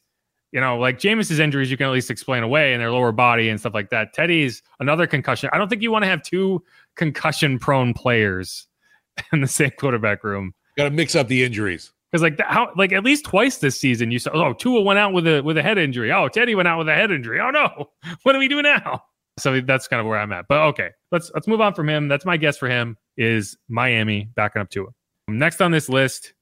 you 0.52 0.60
know, 0.60 0.78
like 0.78 0.98
Jameis's 0.98 1.38
injuries 1.38 1.70
you 1.70 1.76
can 1.76 1.86
at 1.86 1.92
least 1.92 2.10
explain 2.10 2.42
away 2.42 2.72
in 2.72 2.80
their 2.80 2.90
lower 2.90 3.12
body 3.12 3.48
and 3.48 3.60
stuff 3.60 3.74
like 3.74 3.90
that. 3.90 4.12
Teddy's 4.12 4.62
another 4.80 5.06
concussion. 5.06 5.48
I 5.52 5.58
don't 5.58 5.68
think 5.68 5.82
you 5.82 5.92
want 5.92 6.02
to 6.02 6.08
have 6.08 6.22
two 6.22 6.62
concussion 6.96 7.58
prone 7.58 7.94
players 7.94 8.66
in 9.32 9.40
the 9.40 9.48
same 9.48 9.70
quarterback 9.78 10.24
room. 10.24 10.54
Got 10.76 10.84
to 10.84 10.90
mix 10.90 11.14
up 11.14 11.28
the 11.28 11.44
injuries. 11.44 11.92
Because 12.10 12.22
like 12.22 12.38
that, 12.38 12.48
how 12.48 12.72
like 12.76 12.92
at 12.92 13.04
least 13.04 13.24
twice 13.24 13.58
this 13.58 13.78
season 13.78 14.10
you 14.10 14.18
saw 14.18 14.30
oh 14.32 14.52
Tua 14.52 14.80
went 14.80 14.98
out 14.98 15.12
with 15.12 15.28
a 15.28 15.42
with 15.42 15.56
a 15.56 15.62
head 15.62 15.78
injury. 15.78 16.12
Oh 16.12 16.28
Teddy 16.28 16.56
went 16.56 16.66
out 16.66 16.78
with 16.78 16.88
a 16.88 16.94
head 16.94 17.12
injury. 17.12 17.38
Oh 17.40 17.50
no, 17.50 17.90
what 18.24 18.32
do 18.32 18.38
we 18.38 18.48
do 18.48 18.60
now? 18.62 19.04
So 19.38 19.60
that's 19.60 19.86
kind 19.86 20.00
of 20.00 20.06
where 20.06 20.18
I'm 20.18 20.32
at. 20.32 20.46
But 20.48 20.58
okay, 20.68 20.90
let's 21.12 21.30
let's 21.34 21.46
move 21.46 21.60
on 21.60 21.72
from 21.72 21.88
him. 21.88 22.08
That's 22.08 22.24
my 22.24 22.36
guess 22.36 22.58
for 22.58 22.68
him 22.68 22.96
is 23.16 23.56
Miami 23.68 24.28
backing 24.34 24.60
up 24.60 24.70
Tua. 24.70 24.88
Next 25.28 25.60
on 25.60 25.70
this 25.70 25.88
list, 25.88 26.34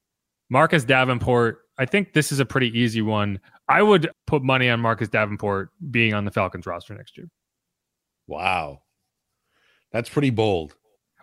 Marcus 0.48 0.84
Davenport. 0.84 1.58
I 1.78 1.86
think 1.86 2.12
this 2.12 2.32
is 2.32 2.40
a 2.40 2.44
pretty 2.44 2.76
easy 2.78 3.02
one. 3.02 3.40
I 3.68 3.82
would 3.82 4.10
put 4.26 4.42
money 4.42 4.68
on 4.68 4.80
Marcus 4.80 5.08
Davenport 5.08 5.70
being 5.90 6.12
on 6.12 6.24
the 6.24 6.30
Falcons 6.30 6.66
roster 6.66 6.94
next 6.94 7.16
year. 7.16 7.28
Wow. 8.26 8.82
That's 9.92 10.08
pretty 10.08 10.30
bold. 10.30 10.74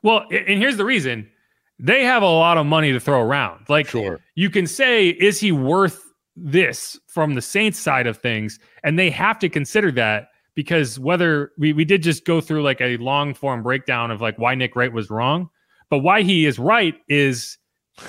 Well, 0.02 0.26
and 0.32 0.60
here's 0.60 0.78
the 0.78 0.86
reason. 0.86 1.30
They 1.78 2.04
have 2.04 2.24
a 2.24 2.28
lot 2.28 2.58
of 2.58 2.66
money 2.66 2.92
to 2.94 3.00
throw 3.00 3.22
around. 3.22 3.66
Like 3.70 3.90
Sure. 3.90 4.20
you 4.36 4.50
can 4.50 4.66
say, 4.66 5.10
is 5.10 5.40
he 5.40 5.52
worth 5.52 6.02
this 6.36 6.98
from 7.08 7.34
the 7.34 7.42
Saints 7.42 7.80
side 7.80 8.08
of 8.08 8.18
things? 8.18 8.60
And 8.84 8.98
they 8.98 9.10
have 9.10 9.40
to 9.40 9.50
consider 9.50 9.92
that 9.94 10.30
because 10.56 10.98
whether 10.98 11.52
we, 11.58 11.74
we 11.74 11.84
did 11.84 12.02
just 12.02 12.26
go 12.26 12.40
through 12.40 12.64
like 12.64 12.80
a 12.80 12.98
long 12.98 13.34
form 13.34 13.62
breakdown 13.62 14.10
of 14.10 14.22
like 14.22 14.40
why 14.40 14.56
Nick 14.56 14.76
Wright 14.76 14.94
was 14.94 15.10
wrong, 15.10 15.50
but 15.90 16.00
why 16.00 16.22
he 16.22 16.46
is 16.46 16.58
right 16.58 16.96
is 17.10 17.58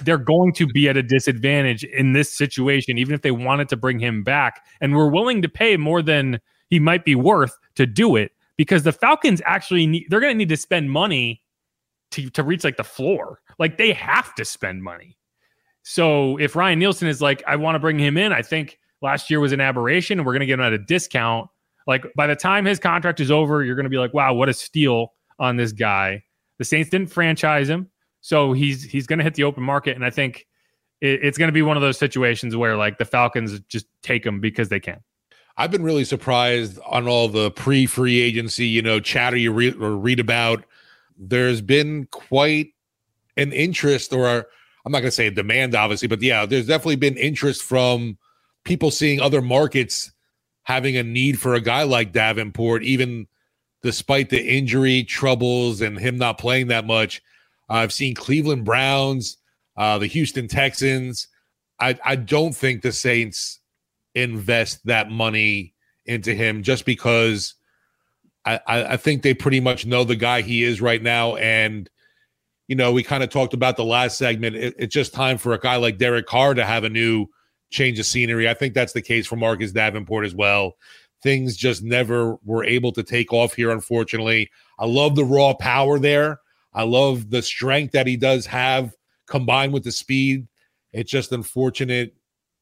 they're 0.03 0.19
going 0.19 0.53
to 0.55 0.67
be 0.67 0.89
at 0.89 0.97
a 0.97 1.03
disadvantage 1.03 1.85
in 1.85 2.13
this 2.13 2.33
situation, 2.33 2.99
even 2.99 3.15
if 3.15 3.23
they 3.23 3.31
wanted 3.31 3.69
to 3.69 3.77
bring 3.77 3.99
him 3.99 4.23
back. 4.23 4.65
And 4.81 4.95
we're 4.95 5.11
willing 5.11 5.43
to 5.43 5.49
pay 5.49 5.77
more 5.77 6.03
than 6.03 6.41
he 6.69 6.79
might 6.81 7.05
be 7.05 7.15
worth 7.15 7.57
to 7.77 7.87
do 7.87 8.17
it 8.17 8.33
because 8.57 8.83
the 8.83 8.93
Falcons 8.93 9.41
actually 9.45 9.87
need, 9.87 10.07
they're 10.09 10.21
going 10.21 10.35
to 10.35 10.39
need 10.39 10.49
to 10.49 10.57
spend 10.57 10.91
money 10.91 11.43
to, 12.13 12.29
to 12.31 12.43
reach 12.43 12.65
like 12.65 12.77
the 12.77 12.85
floor. 12.85 13.41
Like 13.59 13.79
they 13.79 13.93
have 13.93 14.35
to 14.35 14.45
spend 14.45 14.83
money. 14.83 15.17
So 15.83 16.37
if 16.39 16.57
Ryan 16.57 16.81
Nielsen 16.81 17.07
is 17.07 17.23
like, 17.23 17.43
I 17.47 17.57
want 17.57 17.77
to 17.77 17.79
bring 17.79 17.99
him 17.99 18.17
in, 18.17 18.33
I 18.33 18.43
think 18.43 18.79
last 19.03 19.31
year 19.31 19.39
was 19.39 19.53
an 19.53 19.61
aberration 19.61 20.19
and 20.19 20.27
we're 20.27 20.33
going 20.33 20.41
to 20.41 20.47
get 20.47 20.55
him 20.55 20.61
at 20.61 20.73
a 20.73 20.79
discount. 20.79 21.49
Like 21.87 22.07
by 22.17 22.27
the 22.27 22.35
time 22.35 22.65
his 22.65 22.81
contract 22.81 23.21
is 23.21 23.31
over, 23.31 23.63
you're 23.63 23.77
going 23.77 23.85
to 23.85 23.91
be 23.91 23.99
like, 23.99 24.13
wow, 24.13 24.35
what 24.35 24.49
a 24.49 24.53
steal 24.53 25.13
on 25.39 25.57
this 25.57 25.71
guy. 25.71 26.25
The 26.59 26.65
Saints 26.65 26.91
didn't 26.91 27.13
franchise 27.13 27.69
him. 27.69 27.91
So 28.27 28.55
he's 28.55 28.83
he's 28.83 29.07
going 29.07 29.21
to 29.21 29.23
hit 29.23 29.35
the 29.35 29.45
open 29.45 29.63
market. 29.63 29.95
And 29.95 30.05
I 30.05 30.11
think 30.11 30.49
it, 31.01 31.21
it's 31.23 31.39
going 31.39 31.47
to 31.47 31.53
be 31.53 31.63
one 31.63 31.77
of 31.77 31.81
those 31.81 31.97
situations 31.97 32.57
where 32.57 32.77
like 32.77 32.99
the 32.99 33.05
Falcons 33.05 33.61
just 33.69 33.87
take 34.03 34.27
him 34.27 34.41
because 34.41 34.69
they 34.69 34.81
can. 34.81 34.99
I've 35.57 35.71
been 35.71 35.85
really 35.85 36.03
surprised 36.03 36.81
on 36.85 37.07
all 37.07 37.29
the 37.29 37.53
pre 37.53 37.87
free 37.87 38.19
agency, 38.19 38.67
you 38.67 38.83
know, 38.83 38.99
chatter 38.99 39.37
you 39.37 39.53
read 39.53 39.77
or 39.77 39.97
read 39.97 40.19
about. 40.19 40.65
There's 41.17 41.61
been 41.61 42.09
quite 42.11 42.71
an 43.37 43.53
interest, 43.53 44.13
or 44.13 44.47
I'm 44.85 44.91
not 44.91 45.03
going 45.03 45.05
to 45.05 45.13
say 45.13 45.29
a 45.29 45.31
demand, 45.31 45.77
obviously, 45.77 46.09
but 46.09 46.21
yeah, 46.21 46.47
there's 46.47 46.67
definitely 46.67 46.97
been 46.97 47.17
interest 47.17 47.63
from 47.63 48.19
people 48.65 48.91
seeing 48.91 49.21
other 49.21 49.41
markets 49.41 50.11
having 50.65 50.97
a 50.97 51.05
need 51.05 51.39
for 51.39 51.55
a 51.55 51.61
guy 51.61 51.85
like 51.85 52.11
Davenport, 52.11 52.83
even 52.83 53.29
despite 53.85 54.31
the 54.31 54.45
injury 54.45 55.05
troubles 55.05 55.81
and 55.81 55.97
him 55.97 56.19
not 56.19 56.39
playing 56.39 56.67
that 56.67 56.85
much. 56.85 57.23
I've 57.69 57.93
seen 57.93 58.15
Cleveland 58.15 58.65
Browns, 58.65 59.39
uh, 59.77 59.99
the 59.99 60.07
Houston 60.07 60.49
Texans. 60.49 61.29
I, 61.81 61.99
I 62.05 62.17
don't 62.17 62.55
think 62.55 62.83
the 62.83 62.93
Saints 62.93 63.61
invest 64.15 64.85
that 64.87 65.11
money 65.11 65.75
into 66.07 66.35
him 66.35 66.63
just 66.63 66.85
because 66.87 67.55
I, 68.45 68.61
I, 68.67 68.85
I 68.85 68.97
think 68.97 69.23
they 69.23 69.35
pretty 69.35 69.61
much 69.61 69.85
know 69.85 70.05
the 70.05 70.17
guy 70.17 70.41
he 70.41 70.63
is 70.63 70.81
right 70.81 71.03
now. 71.03 71.37
And, 71.37 71.91
you 72.69 72.77
know, 72.77 72.93
we 72.93 73.03
kind 73.03 73.23
of 73.23 73.31
talked 73.31 73.55
about 73.55 73.77
the 73.77 73.85
last 73.85 74.17
segment. 74.17 74.57
It, 74.57 74.75
it's 74.79 74.95
just 74.95 75.13
time 75.13 75.37
for 75.37 75.53
a 75.53 75.59
guy 75.59 75.77
like 75.77 75.99
Derek 75.99 76.27
Carr 76.27 76.55
to 76.55 76.65
have 76.65 76.85
a 76.85 76.89
new 76.89 77.27
change 77.71 77.99
of 77.99 78.07
scenery. 78.07 78.49
I 78.49 78.55
think 78.55 78.73
that's 78.73 78.93
the 78.93 79.03
case 79.03 79.27
for 79.27 79.37
Marcus 79.37 79.73
Davenport 79.73 80.25
as 80.25 80.35
well. 80.35 80.77
Things 81.23 81.57
just 81.57 81.83
never 81.83 82.37
were 82.45 82.65
able 82.65 82.93
to 82.93 83.03
take 83.03 83.33
off 83.33 83.55
here, 83.55 83.71
unfortunately. 83.71 84.51
I 84.79 84.87
love 84.87 85.17
the 85.17 85.25
raw 85.25 85.55
power 85.55 85.99
there. 85.99 86.41
I 86.77 86.83
love 86.83 87.31
the 87.31 87.43
strength 87.43 87.93
that 87.93 88.07
he 88.07 88.17
does 88.17 88.45
have 88.47 88.95
combined 89.27 89.73
with 89.73 89.83
the 89.83 89.91
speed 89.91 90.47
It's 90.93 91.11
just 91.11 91.33
unfortunate 91.33 92.15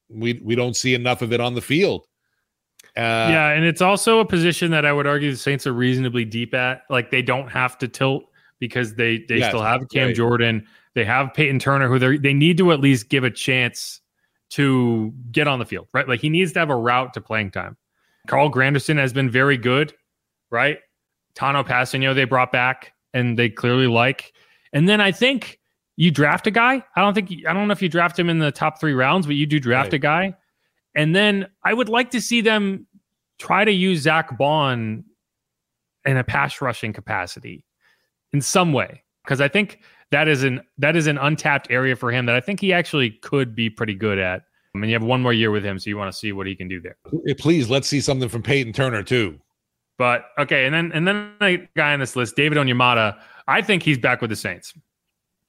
we 0.09 0.39
we 0.43 0.55
don't 0.55 0.75
see 0.75 0.95
enough 0.95 1.21
of 1.21 1.33
it 1.33 1.39
on 1.39 1.53
the 1.53 1.61
field. 1.61 2.07
Uh, 2.95 3.27
yeah, 3.29 3.49
and 3.49 3.65
it's 3.65 3.81
also 3.81 4.19
a 4.19 4.25
position 4.25 4.71
that 4.71 4.85
I 4.85 4.93
would 4.93 5.05
argue 5.05 5.31
the 5.31 5.37
Saints 5.37 5.67
are 5.67 5.73
reasonably 5.73 6.23
deep 6.23 6.53
at. 6.53 6.83
Like 6.89 7.11
they 7.11 7.21
don't 7.21 7.49
have 7.49 7.77
to 7.79 7.87
tilt 7.87 8.23
because 8.59 8.95
they 8.95 9.25
they 9.27 9.37
yes, 9.37 9.49
still 9.49 9.61
have 9.61 9.81
Cam 9.89 10.07
right. 10.07 10.15
Jordan, 10.15 10.65
they 10.93 11.03
have 11.03 11.33
Peyton 11.33 11.59
Turner, 11.59 11.89
who 11.89 11.99
they 11.99 12.17
they 12.17 12.33
need 12.33 12.57
to 12.59 12.71
at 12.71 12.79
least 12.79 13.09
give 13.09 13.23
a 13.23 13.31
chance 13.31 14.01
to 14.51 15.13
get 15.31 15.47
on 15.47 15.59
the 15.59 15.65
field, 15.65 15.87
right? 15.93 16.07
Like 16.07 16.21
he 16.21 16.29
needs 16.29 16.53
to 16.53 16.59
have 16.59 16.69
a 16.69 16.75
route 16.75 17.13
to 17.15 17.21
playing 17.21 17.51
time. 17.51 17.75
Carl 18.27 18.51
Granderson 18.51 18.97
has 18.97 19.11
been 19.11 19.29
very 19.29 19.57
good, 19.57 19.93
right? 20.51 20.77
Tanoh 21.35 21.65
Kpassagnon 21.65 22.15
they 22.15 22.23
brought 22.23 22.51
back 22.51 22.93
and 23.15 23.39
they 23.39 23.49
clearly 23.49 23.87
like. 23.87 24.33
And 24.73 24.87
then 24.87 25.01
I 25.01 25.11
think 25.11 25.59
you 25.95 26.11
draft 26.11 26.45
a 26.45 26.51
guy. 26.51 26.83
I 26.95 27.01
don't 27.01 27.15
think 27.15 27.31
I 27.47 27.53
don't 27.53 27.67
know 27.67 27.71
if 27.71 27.81
you 27.81 27.89
draft 27.89 28.19
him 28.19 28.29
in 28.29 28.37
the 28.37 28.51
top 28.51 28.79
three 28.79 28.93
rounds, 28.93 29.25
but 29.25 29.35
you 29.35 29.47
do 29.47 29.59
draft 29.59 29.87
right. 29.87 29.93
a 29.95 29.99
guy. 29.99 30.35
And 30.93 31.15
then 31.15 31.47
I 31.63 31.73
would 31.73 31.89
like 31.89 32.11
to 32.11 32.21
see 32.21 32.41
them 32.41 32.85
try 33.39 33.65
to 33.65 33.71
use 33.71 34.01
Zack 34.01 34.37
Baun 34.37 35.03
in 36.05 36.17
a 36.17 36.23
pass 36.23 36.61
rushing 36.61 36.93
capacity 36.93 37.65
in 38.33 38.41
some 38.41 38.73
way. 38.73 39.01
Because 39.23 39.41
I 39.41 39.47
think 39.47 39.79
that 40.11 40.27
is 40.27 40.43
an 40.43 40.61
that 40.77 40.95
is 40.95 41.07
an 41.07 41.17
untapped 41.17 41.71
area 41.71 41.95
for 41.95 42.11
him 42.11 42.25
that 42.27 42.35
I 42.35 42.41
think 42.41 42.59
he 42.59 42.73
actually 42.73 43.11
could 43.11 43.55
be 43.55 43.69
pretty 43.69 43.95
good 43.95 44.19
at. 44.19 44.43
I 44.73 44.77
mean, 44.77 44.89
you 44.89 44.95
have 44.95 45.03
one 45.03 45.21
more 45.21 45.31
year 45.31 45.51
with 45.51 45.63
him, 45.63 45.79
so 45.79 45.89
you 45.89 45.97
want 45.97 46.11
to 46.11 46.17
see 46.17 46.33
what 46.33 46.47
he 46.47 46.55
can 46.55 46.67
do 46.67 46.81
there. 46.81 46.97
Please, 47.37 47.69
let's 47.69 47.87
see 47.87 48.01
something 48.01 48.27
from 48.27 48.43
Peyton 48.43 48.73
Turner 48.73 49.03
too. 49.03 49.39
But 49.97 50.25
okay, 50.37 50.65
and 50.65 50.73
then 50.73 50.91
and 50.93 51.07
then 51.07 51.31
a 51.41 51.57
guy 51.75 51.93
on 51.93 51.99
this 51.99 52.15
list, 52.15 52.35
David 52.35 52.57
Onyemata. 52.57 53.17
I 53.47 53.61
think 53.61 53.83
he's 53.83 53.97
back 53.97 54.21
with 54.21 54.29
the 54.29 54.35
Saints. 54.35 54.73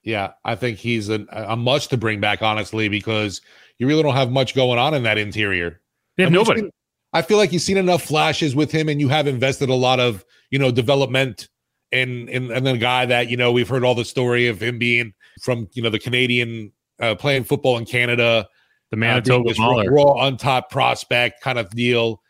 Yeah, 0.03 0.31
I 0.45 0.55
think 0.55 0.77
he's 0.77 1.09
a, 1.09 1.25
a 1.31 1.57
must 1.57 1.89
to 1.89 1.97
bring 1.97 2.21
back, 2.21 2.41
honestly, 2.41 2.87
because 2.87 3.41
you 3.77 3.87
really 3.87 4.03
don't 4.03 4.15
have 4.15 4.31
much 4.31 4.55
going 4.55 4.79
on 4.79 4.93
in 4.93 5.03
that 5.03 5.17
interior. 5.17 5.81
They 6.15 6.23
have 6.23 6.31
nobody. 6.31 6.61
Seen, 6.61 6.71
I 7.13 7.21
feel 7.21 7.37
like 7.37 7.51
you've 7.51 7.61
seen 7.61 7.77
enough 7.77 8.03
flashes 8.03 8.55
with 8.55 8.71
him, 8.71 8.87
and 8.87 9.01
you 9.01 9.09
have 9.09 9.27
invested 9.27 9.69
a 9.69 9.75
lot 9.75 9.99
of 9.99 10.23
you 10.49 10.59
know 10.59 10.71
development 10.71 11.49
in 11.91 12.29
in 12.29 12.51
and 12.51 12.65
then 12.65 12.75
a 12.75 12.79
guy 12.79 13.05
that 13.05 13.29
you 13.29 13.37
know 13.37 13.51
we've 13.51 13.67
heard 13.67 13.83
all 13.83 13.95
the 13.95 14.05
story 14.05 14.47
of 14.47 14.61
him 14.61 14.77
being 14.77 15.13
from 15.41 15.67
you 15.73 15.81
know 15.81 15.89
the 15.89 15.99
Canadian 15.99 16.71
uh, 17.01 17.15
playing 17.15 17.43
football 17.43 17.77
in 17.77 17.85
Canada, 17.85 18.47
the 18.91 18.97
Manitoba 18.97 19.49
uh, 19.59 19.83
raw 19.85 20.13
on 20.13 20.37
top 20.37 20.69
prospect 20.69 21.41
kind 21.41 21.59
of 21.59 21.69
deal, 21.71 22.21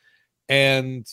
and 0.49 1.05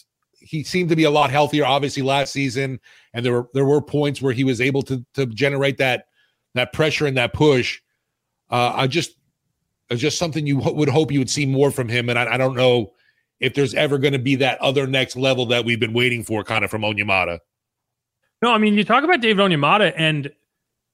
he 0.44 0.62
seemed 0.62 0.88
to 0.90 0.96
be 0.96 1.04
a 1.04 1.10
lot 1.10 1.30
healthier 1.30 1.64
obviously 1.64 2.02
last 2.02 2.32
season, 2.32 2.80
and 3.12 3.24
there 3.24 3.32
were 3.32 3.48
there 3.54 3.64
were 3.64 3.80
points 3.80 4.22
where 4.22 4.32
he 4.32 4.44
was 4.44 4.60
able 4.60 4.82
to 4.82 5.04
to 5.14 5.26
generate 5.26 5.78
that 5.78 6.06
that 6.54 6.72
pressure 6.72 7.06
and 7.06 7.16
that 7.16 7.32
push. 7.32 7.80
Uh, 8.50 8.72
I 8.74 8.86
just, 8.86 9.16
it's 9.90 10.00
just 10.00 10.18
something 10.18 10.46
you 10.46 10.58
would 10.58 10.88
hope 10.88 11.10
you 11.10 11.18
would 11.18 11.30
see 11.30 11.46
more 11.46 11.70
from 11.70 11.88
him. 11.88 12.08
And 12.08 12.18
I, 12.18 12.34
I 12.34 12.36
don't 12.36 12.56
know 12.56 12.92
if 13.40 13.54
there's 13.54 13.74
ever 13.74 13.98
going 13.98 14.12
to 14.12 14.18
be 14.18 14.36
that 14.36 14.60
other 14.60 14.86
next 14.86 15.16
level 15.16 15.46
that 15.46 15.64
we've 15.64 15.80
been 15.80 15.92
waiting 15.92 16.22
for, 16.22 16.44
kind 16.44 16.64
of 16.64 16.70
from 16.70 16.82
Onyemata. 16.82 17.40
No, 18.42 18.52
I 18.52 18.58
mean 18.58 18.74
you 18.74 18.84
talk 18.84 19.04
about 19.04 19.20
David 19.20 19.42
Onyemata, 19.42 19.92
and 19.96 20.30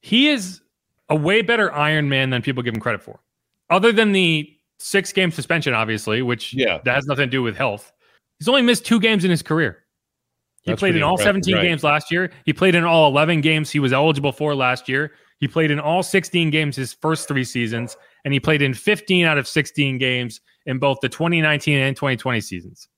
he 0.00 0.28
is 0.28 0.61
a 1.09 1.16
way 1.16 1.42
better 1.42 1.73
Iron 1.73 2.09
Man 2.09 2.30
than 2.30 2.42
people 2.42 2.62
give 2.62 2.75
him 2.75 2.80
credit 2.80 3.02
for. 3.02 3.21
Other 3.69 3.92
than 3.92 4.12
the 4.12 4.50
six 4.78 5.12
game 5.12 5.30
suspension, 5.30 5.75
obviously, 5.75 6.23
which 6.23 6.54
yeah, 6.54 6.78
that 6.85 6.95
has 6.95 7.07
nothing 7.07 7.26
to 7.26 7.30
do 7.30 7.42
with 7.42 7.57
health. 7.57 7.92
He's 8.40 8.49
only 8.49 8.62
missed 8.62 8.85
two 8.85 8.99
games 8.99 9.25
in 9.25 9.30
his 9.30 9.42
career. 9.42 9.85
He 10.62 10.73
That's 10.73 10.80
played 10.80 10.97
in 10.97 11.02
all 11.02 11.16
17 11.16 11.54
right. 11.54 11.62
games 11.62 11.85
last 11.85 12.11
year. 12.11 12.32
He 12.44 12.52
played 12.52 12.75
in 12.75 12.85
all 12.85 13.09
11 13.09 13.42
games 13.42 13.70
he 13.70 13.78
was 13.78 13.92
eligible 13.92 14.32
for 14.32 14.54
last 14.54 14.88
year. 14.88 15.12
He 15.38 15.47
played 15.47 15.70
in 15.70 15.78
all 15.78 16.02
16 16.02 16.50
games 16.50 16.76
his 16.76 16.92
first 16.92 17.28
three 17.28 17.44
seasons, 17.44 17.97
and 18.25 18.35
he 18.35 18.40
played 18.40 18.61
in 18.61 18.75
15 18.75 19.25
out 19.25 19.38
of 19.38 19.47
16 19.47 19.99
games 19.99 20.40
in 20.66 20.78
both 20.78 20.99
the 21.00 21.09
2019 21.09 21.78
and 21.78 21.97
2020 21.97 22.40
seasons. 22.40 22.88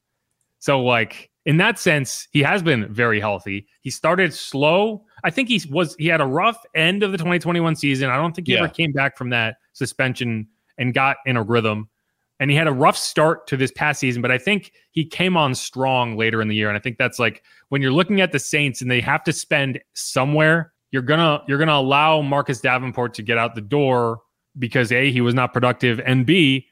So, 0.58 0.80
like 0.80 1.30
in 1.44 1.56
that 1.58 1.78
sense, 1.78 2.28
he 2.32 2.40
has 2.42 2.62
been 2.62 2.92
very 2.92 3.20
healthy. 3.20 3.66
He 3.82 3.90
started 3.90 4.32
slow. 4.32 5.04
I 5.24 5.30
think 5.30 5.48
he 5.48 5.60
was 5.70 5.94
he 5.98 6.06
had 6.06 6.20
a 6.20 6.26
rough 6.26 6.58
end 6.74 7.02
of 7.02 7.12
the 7.12 7.18
2021 7.18 7.76
season. 7.76 8.10
I 8.10 8.16
don't 8.16 8.34
think 8.34 8.46
he 8.46 8.54
yeah. 8.54 8.60
ever 8.60 8.68
came 8.68 8.92
back 8.92 9.16
from 9.16 9.30
that 9.30 9.56
suspension 9.72 10.48
and 10.78 10.94
got 10.94 11.16
in 11.26 11.36
a 11.36 11.42
rhythm. 11.42 11.88
And 12.42 12.50
he 12.50 12.56
had 12.56 12.66
a 12.66 12.72
rough 12.72 12.96
start 12.96 13.46
to 13.46 13.56
this 13.56 13.70
past 13.70 14.00
season, 14.00 14.20
but 14.20 14.32
I 14.32 14.38
think 14.38 14.72
he 14.90 15.04
came 15.04 15.36
on 15.36 15.54
strong 15.54 16.16
later 16.16 16.42
in 16.42 16.48
the 16.48 16.56
year. 16.56 16.68
And 16.68 16.76
I 16.76 16.80
think 16.80 16.98
that's 16.98 17.18
like 17.18 17.44
when 17.68 17.80
you're 17.80 17.92
looking 17.92 18.20
at 18.20 18.32
the 18.32 18.38
Saints 18.38 18.82
and 18.82 18.90
they 18.90 19.00
have 19.00 19.22
to 19.24 19.32
spend 19.32 19.80
somewhere 19.94 20.72
you're 20.92 21.02
gonna 21.02 21.42
you're 21.48 21.58
gonna 21.58 21.72
allow 21.72 22.20
Marcus 22.20 22.60
Davenport 22.60 23.14
to 23.14 23.22
get 23.22 23.38
out 23.38 23.54
the 23.54 23.60
door 23.60 24.20
because 24.58 24.92
a 24.92 25.10
he 25.10 25.20
was 25.20 25.34
not 25.34 25.52
productive 25.52 26.00
and 26.04 26.24
b 26.24 26.68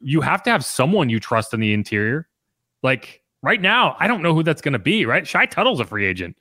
you 0.00 0.20
have 0.20 0.44
to 0.44 0.50
have 0.50 0.64
someone 0.64 1.10
you 1.10 1.18
trust 1.18 1.52
in 1.52 1.58
the 1.58 1.74
interior. 1.74 2.28
Like 2.84 3.22
right 3.42 3.60
now, 3.60 3.96
I 3.98 4.06
don't 4.06 4.22
know 4.22 4.32
who 4.32 4.44
that's 4.44 4.62
gonna 4.62 4.78
be. 4.78 5.04
Right, 5.04 5.26
Shy 5.26 5.44
Tuttle's 5.44 5.80
a 5.80 5.84
free 5.84 6.06
agent. 6.06 6.36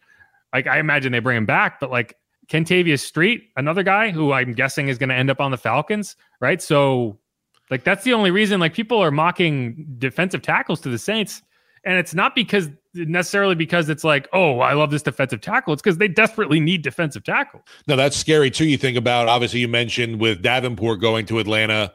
Like 0.54 0.68
I 0.68 0.78
imagine 0.78 1.12
they 1.12 1.20
bring 1.20 1.38
him 1.38 1.48
back, 1.48 1.80
but 1.80 1.90
like 1.90 2.16
Kentavius 2.48 3.00
Street, 3.00 3.50
another 3.58 3.82
guy 3.82 4.12
who 4.12 4.32
I'm 4.32 4.54
guessing 4.54 4.88
is 4.88 5.00
to 5.00 5.12
end 5.12 5.32
up 5.32 5.42
on 5.42 5.52
the 5.52 5.58
Falcons, 5.58 6.16
right? 6.40 6.62
So, 6.62 7.18
like 7.70 7.84
that's 7.84 8.04
the 8.04 8.14
only 8.14 8.32
reason. 8.32 8.60
Like 8.60 8.74
people 8.74 9.00
are 9.00 9.12
mocking 9.12 9.96
defensive 9.98 10.42
tackles 10.42 10.80
to 10.82 10.90
the 10.90 10.98
Saints, 10.98 11.42
and 11.84 11.98
it's 11.98 12.14
not 12.14 12.36
because 12.36 12.70
necessarily 12.94 13.56
because 13.56 13.90
it's 13.90 14.04
like, 14.04 14.28
oh, 14.34 14.60
I 14.60 14.74
love 14.74 14.92
this 14.92 15.04
defensive 15.04 15.42
tackle. 15.42 15.74
It's 15.74 15.82
because 15.82 15.98
they 15.98 16.08
desperately 16.08 16.60
need 16.60 16.82
defensive 16.82 17.24
tackle. 17.24 17.64
No, 17.88 17.96
that's 17.96 18.16
scary 18.16 18.50
too. 18.50 18.66
You 18.66 18.78
think 18.78 18.98
about 18.98 19.28
obviously 19.28 19.60
you 19.60 19.68
mentioned 19.68 20.20
with 20.20 20.42
Davenport 20.42 21.02
going 21.02 21.26
to 21.28 21.40
Atlanta. 21.40 21.94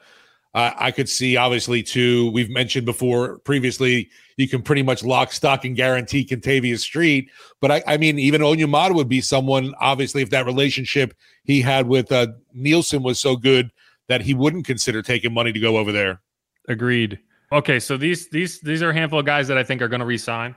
Uh, 0.55 0.71
I 0.77 0.91
could 0.91 1.09
see 1.09 1.37
obviously 1.39 1.83
too. 1.83 2.31
We've 2.33 2.51
mentioned 2.51 2.85
before 2.85 3.39
previously 3.39 4.11
you 4.37 4.49
can 4.49 4.63
pretty 4.63 4.83
much 4.83 5.03
lock, 5.03 5.33
stock, 5.33 5.65
and 5.65 5.75
guarantee 5.75 6.27
Kentavius 6.27 6.81
Street. 6.81 7.31
But 7.61 7.71
I, 7.71 7.83
I 7.87 7.97
mean, 7.97 8.19
even 8.19 8.43
Onyemata 8.43 8.95
would 8.95 9.09
be 9.09 9.23
someone 9.23 9.75
obviously 9.81 10.21
if 10.21 10.29
that 10.31 10.45
relationship 10.45 11.15
he 11.45 11.63
had 11.63 11.89
with 11.89 12.13
uh, 12.13 12.29
Nielsen 12.53 13.03
was 13.03 13.19
so 13.19 13.37
good 13.37 13.71
that 14.09 14.23
he 14.23 14.35
wouldn't 14.35 14.67
consider 14.67 15.03
taking 15.03 15.33
money 15.33 15.53
to 15.53 15.61
go 15.61 15.77
over 15.77 15.93
there. 15.93 16.21
Agreed. 16.69 17.19
Okay, 17.53 17.79
so 17.79 17.97
these 17.97 18.29
these 18.31 18.61
these 18.61 18.83
are 18.83 18.91
a 18.91 18.95
handful 18.95 19.19
of 19.19 19.27
guys 19.27 19.49
that 19.49 19.59
I 19.59 19.65
think 19.65 19.83
are 19.83 19.89
going 19.89 20.01
to 20.01 20.07
resign. 20.07 20.57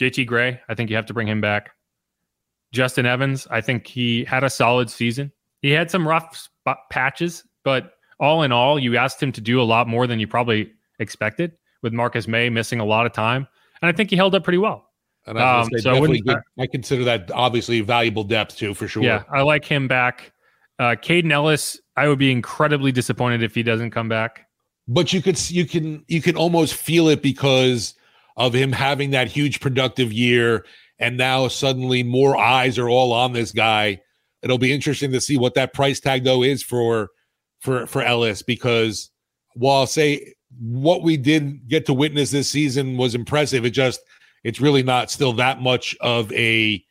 JT 0.00 0.26
Gray, 0.26 0.60
I 0.68 0.74
think 0.74 0.88
you 0.88 0.96
have 0.96 1.06
to 1.06 1.14
bring 1.14 1.28
him 1.28 1.40
back. 1.40 1.70
Justin 2.72 3.04
Evans, 3.04 3.46
I 3.50 3.60
think 3.60 3.86
he 3.86 4.24
had 4.24 4.44
a 4.44 4.50
solid 4.50 4.88
season. 4.88 5.32
He 5.60 5.70
had 5.70 5.90
some 5.90 6.06
rough 6.06 6.36
spot 6.36 6.78
patches, 6.90 7.44
but 7.64 7.92
all 8.18 8.42
in 8.42 8.52
all, 8.52 8.78
you 8.78 8.96
asked 8.96 9.22
him 9.22 9.32
to 9.32 9.40
do 9.40 9.60
a 9.60 9.64
lot 9.64 9.88
more 9.88 10.06
than 10.06 10.20
you 10.20 10.26
probably 10.26 10.72
expected 10.98 11.52
with 11.82 11.92
Marcus 11.92 12.28
Maye 12.28 12.48
missing 12.48 12.80
a 12.80 12.84
lot 12.84 13.06
of 13.06 13.12
time. 13.12 13.46
And 13.82 13.88
I 13.88 13.92
think 13.92 14.10
he 14.10 14.16
held 14.16 14.34
up 14.34 14.44
pretty 14.44 14.58
well. 14.58 14.86
And 15.26 15.38
I, 15.38 15.60
um, 15.60 15.68
so 15.78 16.06
good, 16.06 16.38
I 16.58 16.66
consider 16.66 17.04
that 17.04 17.30
obviously 17.30 17.80
valuable 17.80 18.24
depth 18.24 18.56
too, 18.56 18.74
for 18.74 18.88
sure. 18.88 19.02
Yeah, 19.02 19.24
I 19.30 19.42
like 19.42 19.64
him 19.64 19.88
back. 19.88 20.32
Uh, 20.78 20.96
Kaden 20.96 21.30
Elliss, 21.30 21.78
I 22.00 22.08
would 22.08 22.18
be 22.18 22.32
incredibly 22.32 22.92
disappointed 22.92 23.42
if 23.42 23.54
he 23.54 23.62
doesn't 23.62 23.90
come 23.90 24.08
back. 24.08 24.46
But 24.88 25.12
you 25.12 25.20
could 25.20 25.38
you 25.50 25.66
can 25.66 26.02
you 26.08 26.22
can 26.22 26.34
almost 26.34 26.72
feel 26.72 27.08
it 27.08 27.20
because 27.20 27.92
of 28.38 28.54
him 28.54 28.72
having 28.72 29.10
that 29.10 29.28
huge 29.28 29.60
productive 29.60 30.10
year 30.10 30.64
and 30.98 31.18
now 31.18 31.48
suddenly 31.48 32.02
more 32.02 32.38
eyes 32.38 32.78
are 32.78 32.88
all 32.88 33.12
on 33.12 33.34
this 33.34 33.52
guy. 33.52 34.00
It'll 34.42 34.56
be 34.56 34.72
interesting 34.72 35.12
to 35.12 35.20
see 35.20 35.36
what 35.36 35.52
that 35.56 35.74
price 35.74 36.00
tag 36.00 36.24
though 36.24 36.42
is 36.42 36.62
for 36.62 37.10
for 37.58 37.86
for 37.86 38.00
Elliss 38.00 38.40
because 38.40 39.10
while 39.52 39.80
I'll 39.80 39.86
say 39.86 40.32
what 40.58 41.02
we 41.02 41.18
did 41.18 41.68
get 41.68 41.84
to 41.84 41.92
witness 41.92 42.30
this 42.30 42.48
season 42.48 42.96
was 42.96 43.14
impressive 43.14 43.66
it 43.66 43.70
just 43.70 44.00
it's 44.42 44.58
really 44.58 44.82
not 44.82 45.10
still 45.10 45.34
that 45.34 45.60
much 45.60 45.94
of 46.00 46.32
a 46.32 46.82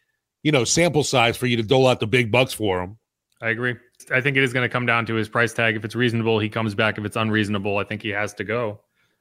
you 0.44 0.51
know 0.51 0.66
sample 0.66 1.04
size 1.04 1.36
for 1.36 1.48
you 1.48 1.58
to 1.58 1.63
dole 1.63 1.88
out 1.88 2.00
the 2.00 2.06
big 2.06 2.32
bucks 2.32 2.54
for 2.54 2.84
him. 2.84 3.00
I 3.42 3.50
agree 3.50 3.74
i 4.12 4.22
think 4.22 4.38
it 4.38 4.44
is 4.44 4.54
going 4.54 4.68
to 4.68 4.72
come 4.72 4.86
down 4.86 5.06
to 5.06 5.16
his 5.16 5.30
price 5.30 5.54
tag 5.54 5.75
if 5.75 5.86
it's 5.86 5.96
reasonable 5.96 6.39
he 6.39 6.50
comes 6.50 6.75
back 6.75 6.98
if 6.98 7.06
it's 7.06 7.16
unreasonable 7.16 7.78
i 7.78 7.84
think 7.84 8.01
he 8.01 8.10
has 8.10 8.34
to 8.34 8.44
go 8.44 8.80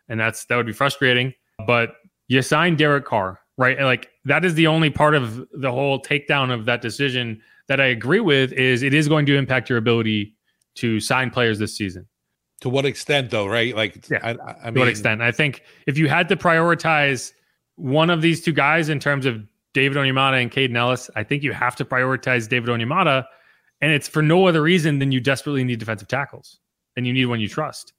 and 0.08 0.18
that's 0.18 0.44
that 0.46 0.56
would 0.56 0.66
be 0.66 0.72
frustrating 0.72 1.32
but 1.66 1.96
you 2.28 2.42
sign 2.42 2.76
Derek 2.76 3.04
Carr, 3.04 3.40
right? 3.56 3.76
And 3.76 3.86
like 3.86 4.10
that 4.26 4.44
is 4.44 4.54
the 4.54 4.66
only 4.66 4.90
part 4.90 5.14
of 5.14 5.46
the 5.52 5.72
whole 5.72 6.00
takedown 6.00 6.52
of 6.52 6.66
that 6.66 6.82
decision 6.82 7.42
that 7.66 7.80
I 7.80 7.86
agree 7.86 8.20
with 8.20 8.52
is 8.52 8.82
it 8.82 8.94
is 8.94 9.08
going 9.08 9.26
to 9.26 9.36
impact 9.36 9.68
your 9.68 9.78
ability 9.78 10.34
to 10.76 11.00
sign 11.00 11.30
players 11.30 11.58
this 11.58 11.76
season. 11.76 12.06
To 12.60 12.68
what 12.68 12.84
extent, 12.84 13.30
though, 13.30 13.46
right? 13.46 13.74
Like, 13.74 14.08
yeah, 14.10 14.18
I, 14.22 14.30
I 14.30 14.64
mean, 14.66 14.74
to 14.74 14.80
what 14.80 14.88
extent? 14.88 15.22
I 15.22 15.32
think 15.32 15.62
if 15.86 15.96
you 15.96 16.08
had 16.08 16.28
to 16.28 16.36
prioritize 16.36 17.32
one 17.76 18.10
of 18.10 18.20
these 18.20 18.42
two 18.42 18.52
guys 18.52 18.88
in 18.88 18.98
terms 18.98 19.26
of 19.26 19.40
David 19.74 19.96
Onyemata 19.96 20.42
and 20.42 20.50
Kaden 20.50 20.76
Elliss, 20.76 21.08
I 21.14 21.22
think 21.22 21.42
you 21.42 21.52
have 21.52 21.76
to 21.76 21.84
prioritize 21.84 22.48
David 22.48 22.68
Onyemata, 22.68 23.24
and 23.80 23.92
it's 23.92 24.08
for 24.08 24.22
no 24.22 24.46
other 24.46 24.62
reason 24.62 24.98
than 24.98 25.12
you 25.12 25.20
desperately 25.20 25.64
need 25.64 25.78
defensive 25.78 26.08
tackles 26.08 26.58
and 26.96 27.06
you 27.06 27.12
need 27.12 27.26
one 27.26 27.40
you 27.40 27.48
trust. 27.48 27.92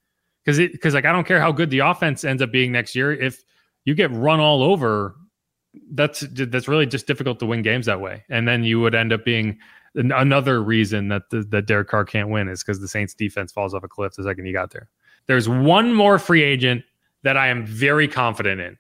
Because 0.43 0.59
it 0.59 0.71
because 0.71 0.93
like 0.93 1.05
I 1.05 1.12
don't 1.12 1.27
care 1.27 1.39
how 1.39 1.51
good 1.51 1.69
the 1.69 1.79
offense 1.79 2.24
ends 2.24 2.41
up 2.41 2.51
being 2.51 2.71
next 2.71 2.95
year 2.95 3.12
if 3.12 3.43
you 3.86 3.93
get 3.93 4.12
run 4.12 4.39
all 4.39 4.63
over 4.63 5.15
that's 5.91 6.21
that's 6.31 6.67
really 6.67 6.86
just 6.86 7.05
difficult 7.05 7.39
to 7.39 7.45
win 7.45 7.62
games 7.62 7.86
that 7.86 8.01
way 8.01 8.24
and 8.29 8.48
then 8.48 8.63
you 8.63 8.79
would 8.79 8.95
end 8.95 9.13
up 9.13 9.24
being 9.24 9.59
another 9.95 10.62
reason 10.62 11.07
that 11.09 11.29
the, 11.29 11.43
that 11.43 11.65
Derek 11.65 11.88
Carr 11.88 12.05
can't 12.05 12.29
win 12.29 12.48
is 12.48 12.63
because 12.63 12.79
the 12.79 12.88
Saints 12.88 13.13
defense 13.13 13.51
falls 13.51 13.74
off 13.74 13.83
a 13.83 13.88
cliff 13.88 14.13
the 14.15 14.24
second 14.24 14.45
he 14.45 14.51
got 14.51 14.71
there. 14.71 14.89
There's 15.27 15.50
one 15.50 15.93
more 15.93 16.19
free 16.19 16.43
agent 16.43 16.83
that 17.24 17.38
I 17.38 17.48
am 17.48 17.65
very 17.65 18.07
confident 18.07 18.62
in, 18.62 18.77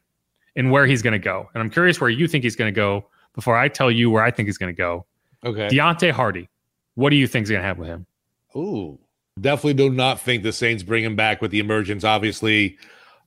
in 0.55 0.69
where 0.69 0.85
he's 0.85 1.01
going 1.01 1.13
to 1.13 1.19
go, 1.19 1.49
and 1.53 1.61
I'm 1.61 1.69
curious 1.69 1.99
where 1.99 2.09
you 2.09 2.27
think 2.27 2.43
he's 2.43 2.55
going 2.55 2.73
to 2.73 2.75
go 2.75 3.07
before 3.33 3.55
I 3.55 3.67
tell 3.67 3.91
you 3.91 4.09
where 4.09 4.23
I 4.23 4.31
think 4.31 4.47
he's 4.47 4.57
going 4.57 4.73
to 4.73 4.77
go. 4.77 5.05
Okay, 5.45 5.67
Deonte 5.67 6.11
Harty. 6.11 6.49
What 6.99 7.11
do 7.11 7.15
you 7.15 7.27
think 7.27 7.45
is 7.45 7.49
going 7.49 7.61
to 7.61 7.65
happen 7.65 7.79
with 7.79 7.89
him? 7.89 8.05
Ooh, 8.57 8.99
definitely 9.39 9.75
do 9.75 9.89
not 9.89 10.19
think 10.19 10.43
the 10.43 10.51
Saints 10.51 10.83
bring 10.83 11.01
him 11.01 11.15
back 11.15 11.41
with 11.41 11.49
the 11.49 11.59
emergence, 11.59 12.03
obviously, 12.03 12.77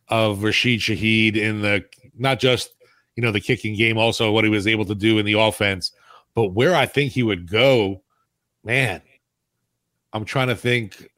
of 0.09 0.43
Rashid 0.43 0.81
Shaheed 0.81 1.37
in 1.37 1.63
the 1.63 1.83
not 2.19 2.39
just 2.39 2.75
you 3.17 3.23
know 3.23 3.33
the 3.33 3.41
kicking 3.41 3.75
game, 3.75 3.97
also 3.97 4.31
what 4.31 4.45
he 4.45 4.51
was 4.51 4.67
able 4.67 4.85
to 4.85 4.95
do 4.95 5.19
in 5.19 5.25
the 5.25 5.33
offense. 5.41 5.91
But 6.35 6.49
where 6.49 6.75
I 6.75 6.85
think 6.85 7.13
he 7.13 7.23
would 7.23 7.51
go, 7.51 8.03
man, 8.63 9.01
I'm 10.13 10.27
trying 10.27 10.49
to 10.49 10.57
think. 10.57 11.09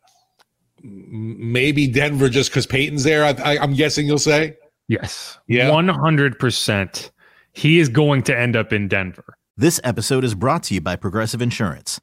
Maybe 0.87 1.89
Denver, 1.89 2.29
just 2.29 2.51
because 2.51 2.67
Payton's 2.67 3.05
there. 3.05 3.25
I, 3.25 3.31
I, 3.31 3.59
I'm 3.59 3.73
guessing 3.73 4.07
you'll 4.07 4.19
say. 4.19 4.55
Yes. 4.87 5.39
Yeah. 5.49 5.71
100%. 5.71 7.11
He 7.53 7.81
is 7.81 7.89
going 7.89 8.23
to 8.25 8.39
end 8.39 8.55
up 8.55 8.71
in 8.71 8.87
Denver. 8.87 9.39
This 9.57 9.81
episode 9.83 10.25
is 10.25 10.35
brought 10.35 10.63
to 10.65 10.75
you 10.75 10.83
by 10.83 10.97
Progressive 10.97 11.41
Insurance. 11.41 12.03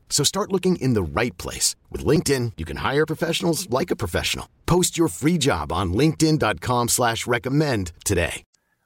So 0.11 0.23
start 0.23 0.51
looking 0.51 0.75
in 0.75 0.93
the 0.93 1.01
right 1.01 1.35
place. 1.39 1.75
With 1.89 2.05
LinkedIn, 2.05 2.51
you 2.57 2.65
can 2.65 2.77
hire 2.77 3.07
professionals 3.07 3.67
like 3.71 3.89
a 3.89 3.95
professional. 3.95 4.47
Post 4.67 4.99
your 4.99 5.07
free 5.07 5.39
job 5.39 5.71
on 5.71 5.93
linkedin.com 5.93 6.89
slash 6.89 7.25
recommend 7.25 7.93
today. 8.05 8.43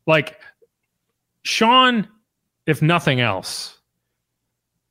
Like, 0.07 0.39
Sean, 1.41 2.07
if 2.65 2.81
nothing 2.81 3.19
else, 3.19 3.77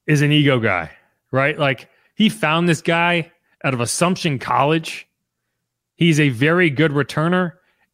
is 0.07 0.21
an 0.21 0.33
ego 0.33 0.59
guy, 0.59 0.91
right? 1.31 1.59
Like, 1.59 1.89
he 2.15 2.29
found 2.29 2.69
this 2.69 2.83
guy 2.83 3.33
out 3.65 3.75
of 3.75 3.81
Assumption 3.81 4.39
College. 4.39 5.09
He's 5.97 6.21
a 6.21 6.29
very 6.29 6.69
good 6.69 6.91
returner. 6.91 7.53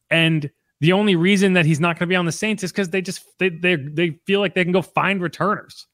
And 0.09 0.51
the 0.79 0.93
only 0.93 1.15
reason 1.15 1.53
that 1.53 1.65
he's 1.65 1.79
not 1.79 1.97
going 1.97 2.07
to 2.07 2.11
be 2.11 2.15
on 2.15 2.25
the 2.25 2.31
Saints 2.31 2.63
is 2.63 2.71
because 2.71 2.89
they 2.89 3.01
just 3.01 3.23
they, 3.39 3.49
they 3.49 3.75
they 3.75 4.19
feel 4.25 4.39
like 4.39 4.55
they 4.55 4.63
can 4.63 4.73
go 4.73 4.81
find 4.81 5.21
returners. 5.21 5.87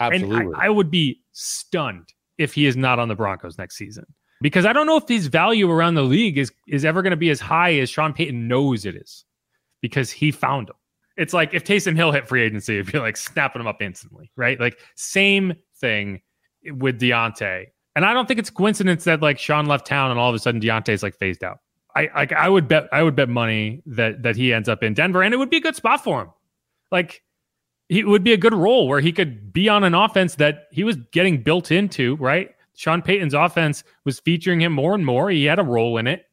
Absolutely, 0.00 0.36
And 0.36 0.56
I, 0.56 0.66
I 0.66 0.68
would 0.68 0.90
be 0.90 1.23
stunned 1.34 2.08
if 2.38 2.54
he 2.54 2.66
is 2.66 2.76
not 2.76 2.98
on 2.98 3.08
the 3.08 3.14
Broncos 3.14 3.58
next 3.58 3.76
season 3.76 4.06
because 4.40 4.66
I 4.66 4.74
don't 4.74 4.86
know 4.86 4.98
if 4.98 5.08
his 5.08 5.28
value 5.28 5.70
around 5.70 5.94
the 5.94 6.02
league 6.02 6.36
is 6.36 6.52
is 6.68 6.84
ever 6.84 7.00
going 7.00 7.12
to 7.12 7.16
be 7.16 7.30
as 7.30 7.40
high 7.40 7.74
as 7.78 7.88
Sean 7.88 8.12
Payton 8.12 8.46
knows 8.46 8.84
it 8.84 8.94
is 8.94 9.24
because 9.80 10.10
he 10.10 10.30
found 10.30 10.68
him. 10.68 10.76
It's 11.16 11.32
like 11.32 11.54
if 11.54 11.64
Taysom 11.64 11.96
Hill 11.96 12.12
hit 12.12 12.28
free 12.28 12.42
agency, 12.42 12.78
it'd 12.78 12.92
be 12.92 12.98
like 12.98 13.16
snapping 13.16 13.60
him 13.60 13.66
up 13.66 13.80
instantly, 13.80 14.30
right? 14.36 14.60
Like 14.60 14.78
same 14.96 15.54
thing 15.80 16.20
with 16.66 17.00
Deonte. 17.00 17.66
And 17.96 18.04
I 18.04 18.12
don't 18.12 18.28
think 18.28 18.38
it's 18.38 18.50
coincidence 18.50 19.04
that 19.04 19.22
like 19.22 19.38
Sean 19.38 19.64
left 19.64 19.86
town 19.86 20.10
and 20.10 20.20
all 20.20 20.28
of 20.28 20.34
a 20.34 20.38
sudden 20.38 20.60
Deonte's 20.60 21.02
like 21.02 21.16
phased 21.16 21.42
out. 21.42 21.60
I 21.96 22.10
like 22.14 22.32
I 22.32 22.50
would 22.50 22.68
bet 22.68 22.88
I 22.92 23.02
would 23.02 23.16
bet 23.16 23.30
money 23.30 23.82
that 23.86 24.22
that 24.24 24.36
he 24.36 24.52
ends 24.52 24.68
up 24.68 24.82
in 24.82 24.92
Denver 24.92 25.22
and 25.22 25.32
it 25.32 25.38
would 25.38 25.50
be 25.50 25.56
a 25.56 25.62
good 25.62 25.76
spot 25.76 26.04
for 26.04 26.20
him. 26.20 26.28
Like 26.92 27.22
he 27.94 28.02
would 28.02 28.24
be 28.24 28.32
a 28.32 28.36
good 28.36 28.52
role 28.52 28.88
where 28.88 28.98
he 28.98 29.12
could 29.12 29.52
be 29.52 29.68
on 29.68 29.84
an 29.84 29.94
offense 29.94 30.34
that 30.34 30.66
he 30.72 30.82
was 30.82 30.96
getting 31.12 31.40
built 31.40 31.70
into, 31.70 32.16
right? 32.16 32.52
Sean 32.74 33.00
Payton's 33.00 33.34
offense 33.34 33.84
was 34.04 34.18
featuring 34.18 34.60
him 34.60 34.72
more 34.72 34.96
and 34.96 35.06
more. 35.06 35.30
He 35.30 35.44
had 35.44 35.60
a 35.60 35.62
role 35.62 35.96
in 35.98 36.08
it. 36.08 36.26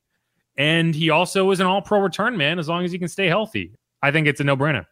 And 0.58 0.96
he 0.96 1.12
also 1.12 1.52
is 1.52 1.60
an 1.60 1.68
all 1.68 1.84
pro 1.84 2.00
return 2.00 2.36
man 2.36 2.58
as 2.58 2.68
long 2.68 2.84
as 2.84 2.92
he 2.92 2.98
can 2.98 3.08
stay 3.08 3.28
healthy. 3.28 3.74
I 4.02 4.10
think 4.10 4.26
it's 4.26 4.40
a 4.40 4.44
no 4.44 4.58
brainer. 4.58 4.88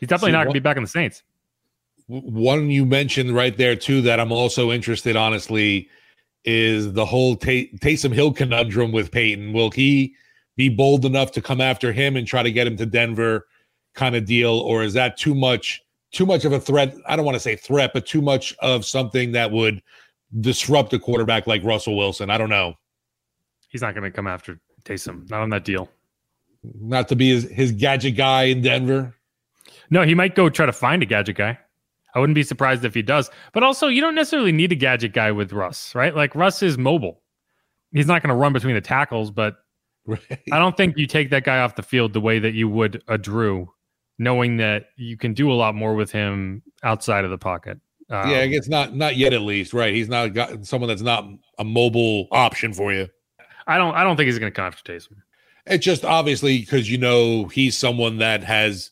He's 0.00 0.08
definitely 0.08 0.30
See, 0.30 0.32
not 0.32 0.44
going 0.44 0.54
to 0.54 0.60
be 0.60 0.64
back 0.64 0.78
in 0.78 0.82
the 0.82 0.88
Saints. 0.88 1.24
one 2.06 2.70
you 2.70 2.86
mentioned 2.86 3.34
right 3.34 3.54
there 3.58 3.76
too 3.76 4.00
that 4.00 4.18
I'm 4.18 4.32
also 4.32 4.72
interested, 4.72 5.14
honestly, 5.14 5.90
is 6.46 6.94
the 6.94 7.04
whole 7.04 7.36
Tay- 7.36 7.68
Taysom 7.80 8.14
Hill 8.14 8.32
conundrum 8.32 8.92
with 8.92 9.10
Payton. 9.10 9.52
Will 9.52 9.70
he 9.70 10.14
be 10.56 10.70
bold 10.70 11.04
enough 11.04 11.32
to 11.32 11.42
come 11.42 11.60
after 11.60 11.92
him 11.92 12.16
and 12.16 12.26
try 12.26 12.42
to 12.42 12.50
get 12.50 12.66
him 12.66 12.78
to 12.78 12.86
Denver, 12.86 13.46
kind 13.92 14.16
of 14.16 14.24
deal, 14.24 14.58
or 14.60 14.82
is 14.82 14.94
that 14.94 15.18
too 15.18 15.34
much? 15.34 15.82
Too 16.12 16.26
much 16.26 16.44
of 16.44 16.52
a 16.52 16.60
threat. 16.60 16.94
I 17.06 17.16
don't 17.16 17.24
want 17.24 17.36
to 17.36 17.40
say 17.40 17.56
threat, 17.56 17.90
but 17.92 18.06
too 18.06 18.22
much 18.22 18.54
of 18.60 18.84
something 18.84 19.32
that 19.32 19.50
would 19.50 19.82
disrupt 20.40 20.92
a 20.92 20.98
quarterback 20.98 21.46
like 21.46 21.62
Russell 21.64 21.96
Wilson. 21.96 22.30
I 22.30 22.38
don't 22.38 22.48
know. 22.48 22.74
He's 23.68 23.82
not 23.82 23.94
going 23.94 24.04
to 24.04 24.10
come 24.10 24.26
after 24.26 24.58
Taysom. 24.84 25.28
Not 25.30 25.42
on 25.42 25.50
that 25.50 25.64
deal. 25.64 25.90
Not 26.80 27.08
to 27.08 27.16
be 27.16 27.28
his, 27.28 27.44
his 27.50 27.72
gadget 27.72 28.16
guy 28.16 28.44
in 28.44 28.62
Denver. 28.62 29.14
No, 29.90 30.02
he 30.02 30.14
might 30.14 30.34
go 30.34 30.48
try 30.48 30.66
to 30.66 30.72
find 30.72 31.02
a 31.02 31.06
gadget 31.06 31.36
guy. 31.36 31.58
I 32.14 32.18
wouldn't 32.20 32.34
be 32.34 32.42
surprised 32.42 32.84
if 32.84 32.94
he 32.94 33.02
does. 33.02 33.30
But 33.52 33.62
also, 33.62 33.86
you 33.88 34.00
don't 34.00 34.14
necessarily 34.14 34.52
need 34.52 34.72
a 34.72 34.76
gadget 34.76 35.12
guy 35.12 35.30
with 35.30 35.52
Russ, 35.52 35.94
right? 35.94 36.14
Like 36.14 36.34
Russ 36.34 36.62
is 36.62 36.78
mobile. 36.78 37.20
He's 37.92 38.06
not 38.06 38.22
going 38.22 38.30
to 38.30 38.34
run 38.34 38.52
between 38.52 38.74
the 38.74 38.80
tackles, 38.80 39.30
but 39.30 39.56
Right. 40.08 40.40
I 40.52 40.58
don't 40.58 40.74
think 40.74 40.96
you 40.96 41.06
take 41.06 41.28
that 41.30 41.44
guy 41.44 41.58
off 41.58 41.74
the 41.74 41.82
field 41.82 42.14
the 42.14 42.20
way 42.20 42.38
that 42.38 42.54
you 42.54 42.66
would 42.66 43.02
a 43.08 43.18
Drew, 43.18 43.70
knowing 44.18 44.56
that 44.58 44.86
you 44.96 45.16
can 45.16 45.32
do 45.32 45.50
a 45.50 45.54
lot 45.54 45.74
more 45.74 45.94
with 45.94 46.10
him 46.10 46.62
outside 46.82 47.24
of 47.24 47.30
the 47.30 47.38
pocket. 47.38 47.78
Um, 48.10 48.30
yeah, 48.30 48.38
I 48.38 48.46
guess 48.46 48.68
not 48.68 48.94
not 48.94 49.16
yet 49.16 49.32
at 49.32 49.42
least. 49.42 49.74
Right. 49.74 49.94
He's 49.94 50.08
not 50.08 50.28
got 50.28 50.66
someone 50.66 50.88
that's 50.88 51.02
not 51.02 51.28
a 51.58 51.64
mobile 51.64 52.28
option 52.32 52.72
for 52.72 52.92
you. 52.92 53.08
I 53.66 53.76
don't. 53.76 53.94
I 53.94 54.02
don't 54.02 54.16
think 54.16 54.26
he's 54.26 54.38
going 54.38 54.50
to 54.50 54.56
come 54.56 54.64
after 54.64 54.92
Taysom. 54.92 55.16
It's 55.66 55.84
just 55.84 56.04
obviously 56.04 56.60
because 56.60 56.90
you 56.90 56.96
know 56.96 57.44
he's 57.48 57.76
someone 57.76 58.18
that 58.18 58.42
has, 58.42 58.90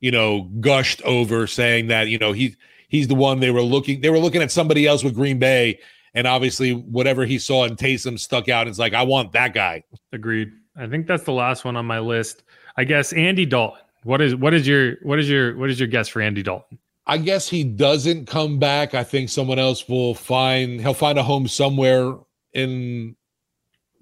you 0.00 0.10
know, 0.10 0.44
gushed 0.60 1.02
over 1.02 1.46
saying 1.46 1.88
that 1.88 2.08
you 2.08 2.16
know 2.16 2.32
he 2.32 2.56
he's 2.88 3.08
the 3.08 3.14
one 3.14 3.40
they 3.40 3.50
were 3.50 3.62
looking 3.62 4.00
they 4.00 4.08
were 4.08 4.18
looking 4.18 4.40
at 4.40 4.50
somebody 4.50 4.86
else 4.86 5.04
with 5.04 5.14
Green 5.14 5.38
Bay, 5.38 5.78
and 6.14 6.26
obviously 6.26 6.72
whatever 6.72 7.26
he 7.26 7.38
saw 7.38 7.64
in 7.64 7.76
Taysom 7.76 8.18
stuck 8.18 8.48
out. 8.48 8.66
It's 8.66 8.78
like 8.78 8.94
I 8.94 9.02
want 9.02 9.32
that 9.32 9.52
guy. 9.52 9.84
Agreed. 10.12 10.50
I 10.76 10.86
think 10.86 11.06
that's 11.06 11.24
the 11.24 11.32
last 11.32 11.66
one 11.66 11.76
on 11.76 11.84
my 11.84 11.98
list. 11.98 12.42
I 12.78 12.84
guess 12.84 13.12
Andy 13.12 13.44
Dalton. 13.44 13.82
What 14.02 14.20
is 14.20 14.34
what 14.34 14.54
is 14.54 14.66
your 14.66 14.96
what 15.02 15.18
is 15.18 15.28
your 15.28 15.56
what 15.56 15.70
is 15.70 15.78
your 15.78 15.88
guess 15.88 16.08
for 16.08 16.22
Andy 16.22 16.42
Dalton? 16.42 16.78
I 17.06 17.18
guess 17.18 17.48
he 17.48 17.64
doesn't 17.64 18.26
come 18.26 18.58
back. 18.58 18.94
I 18.94 19.04
think 19.04 19.28
someone 19.28 19.58
else 19.58 19.88
will 19.88 20.14
find 20.14 20.80
he'll 20.80 20.94
find 20.94 21.18
a 21.18 21.22
home 21.22 21.48
somewhere 21.48 22.14
in 22.52 23.16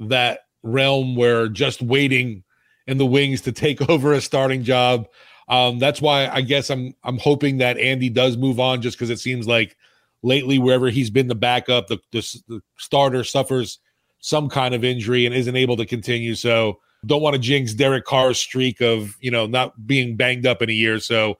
that 0.00 0.40
realm 0.62 1.16
where 1.16 1.48
just 1.48 1.82
waiting 1.82 2.44
in 2.86 2.98
the 2.98 3.06
wings 3.06 3.40
to 3.42 3.52
take 3.52 3.88
over 3.88 4.12
a 4.12 4.20
starting 4.20 4.62
job. 4.62 5.08
Um, 5.48 5.78
that's 5.78 6.02
why 6.02 6.28
I 6.28 6.42
guess 6.42 6.70
I'm 6.70 6.94
I'm 7.02 7.18
hoping 7.18 7.58
that 7.58 7.78
Andy 7.78 8.10
does 8.10 8.36
move 8.36 8.60
on 8.60 8.82
just 8.82 8.96
because 8.96 9.10
it 9.10 9.18
seems 9.18 9.48
like 9.48 9.76
lately 10.22 10.58
wherever 10.58 10.90
he's 10.90 11.10
been 11.10 11.28
the 11.28 11.34
backup, 11.34 11.88
the, 11.88 11.98
the 12.12 12.42
the 12.48 12.62
starter 12.76 13.24
suffers 13.24 13.78
some 14.20 14.48
kind 14.48 14.74
of 14.74 14.84
injury 14.84 15.26
and 15.26 15.34
isn't 15.34 15.56
able 15.56 15.76
to 15.76 15.86
continue. 15.86 16.34
So 16.34 16.80
don't 17.06 17.22
want 17.22 17.34
to 17.34 17.38
jinx 17.38 17.74
Derek 17.74 18.04
Carr's 18.04 18.38
streak 18.38 18.80
of 18.80 19.16
you 19.20 19.30
know 19.30 19.46
not 19.46 19.86
being 19.86 20.16
banged 20.16 20.46
up 20.46 20.62
in 20.62 20.70
a 20.70 20.72
year. 20.72 20.98
So 20.98 21.38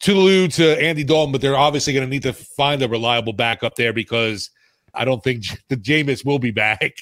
Tulu 0.00 0.48
to 0.48 0.80
Andy 0.80 1.04
Dalton, 1.04 1.32
but 1.32 1.40
they're 1.40 1.56
obviously 1.56 1.92
going 1.92 2.06
to 2.06 2.10
need 2.10 2.22
to 2.22 2.32
find 2.32 2.82
a 2.82 2.88
reliable 2.88 3.32
backup 3.32 3.76
there 3.76 3.92
because 3.92 4.50
I 4.94 5.04
don't 5.04 5.22
think 5.22 5.40
J- 5.42 5.56
the 5.68 5.76
Jameis 5.76 6.24
will 6.24 6.38
be 6.38 6.50
back. 6.50 6.92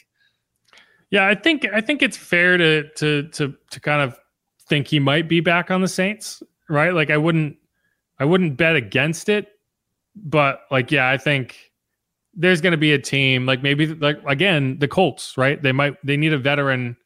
Yeah, 1.10 1.26
I 1.26 1.34
think 1.34 1.66
I 1.72 1.80
think 1.80 2.02
it's 2.02 2.16
fair 2.16 2.56
to 2.56 2.88
to 2.96 3.28
to 3.28 3.54
to 3.70 3.80
kind 3.80 4.02
of 4.02 4.18
think 4.68 4.86
he 4.86 5.00
might 5.00 5.28
be 5.28 5.40
back 5.40 5.70
on 5.70 5.80
the 5.80 5.88
Saints, 5.88 6.42
right? 6.68 6.94
Like 6.94 7.10
I 7.10 7.16
wouldn't 7.16 7.56
I 8.18 8.24
wouldn't 8.24 8.56
bet 8.56 8.76
against 8.76 9.28
it, 9.28 9.48
but 10.14 10.62
like 10.70 10.92
yeah, 10.92 11.10
I 11.10 11.16
think 11.16 11.72
there's 12.34 12.60
going 12.60 12.70
to 12.72 12.78
be 12.78 12.92
a 12.92 12.98
team 12.98 13.44
like 13.44 13.62
maybe 13.62 13.86
like 13.88 14.20
again 14.26 14.78
the 14.78 14.86
Colts, 14.86 15.36
right? 15.36 15.60
They 15.60 15.72
might 15.72 15.94
they 16.06 16.16
need 16.16 16.32
a 16.32 16.38
veteran 16.38 16.96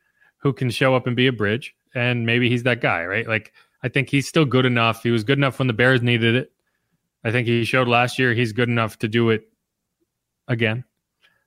who 0.44 0.52
can 0.52 0.70
show 0.70 0.94
up 0.94 1.08
and 1.08 1.16
be 1.16 1.26
a 1.26 1.32
bridge. 1.32 1.74
and 1.96 2.26
maybe 2.26 2.48
he's 2.48 2.62
that 2.64 2.80
guy, 2.80 3.04
right? 3.04 3.26
Like 3.26 3.52
I 3.82 3.88
think 3.88 4.10
he's 4.10 4.28
still 4.28 4.44
good 4.44 4.66
enough. 4.66 5.02
He 5.02 5.10
was 5.10 5.24
good 5.24 5.38
enough 5.38 5.58
when 5.58 5.66
the 5.66 5.74
Bears 5.74 6.02
needed 6.02 6.36
it. 6.36 6.52
I 7.24 7.32
think 7.32 7.48
he 7.48 7.64
showed 7.64 7.88
last 7.88 8.18
year 8.18 8.34
he's 8.34 8.52
good 8.52 8.68
enough 8.68 8.98
to 8.98 9.08
do 9.08 9.30
it 9.30 9.48
again. 10.46 10.84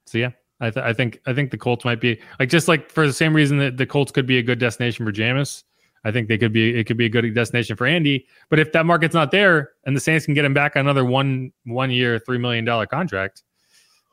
So 0.05 0.17
yeah, 0.17 0.31
I, 0.59 0.71
th- 0.71 0.83
I 0.83 0.93
think 0.93 1.19
I 1.27 1.33
think 1.33 1.51
the 1.51 1.57
Colts 1.57 1.85
might 1.85 2.01
be 2.01 2.19
like 2.39 2.49
just 2.49 2.67
like 2.67 2.89
for 2.89 3.05
the 3.05 3.13
same 3.13 3.35
reason 3.35 3.59
that 3.59 3.77
the 3.77 3.85
Colts 3.85 4.11
could 4.11 4.25
be 4.25 4.39
a 4.39 4.43
good 4.43 4.59
destination 4.59 5.05
for 5.05 5.11
Jameis. 5.11 5.63
I 6.03 6.11
think 6.11 6.27
they 6.27 6.37
could 6.37 6.53
be 6.53 6.75
it 6.79 6.85
could 6.85 6.97
be 6.97 7.05
a 7.05 7.09
good 7.09 7.31
destination 7.35 7.75
for 7.75 7.85
Andy. 7.85 8.25
But 8.49 8.59
if 8.59 8.71
that 8.71 8.85
market's 8.85 9.13
not 9.13 9.29
there 9.29 9.71
and 9.85 9.95
the 9.95 9.99
Saints 9.99 10.25
can 10.25 10.33
get 10.33 10.45
him 10.45 10.53
back 10.53 10.75
another 10.75 11.05
one 11.05 11.51
one 11.65 11.91
year 11.91 12.17
three 12.17 12.37
million 12.37 12.65
dollar 12.65 12.87
contract, 12.87 13.43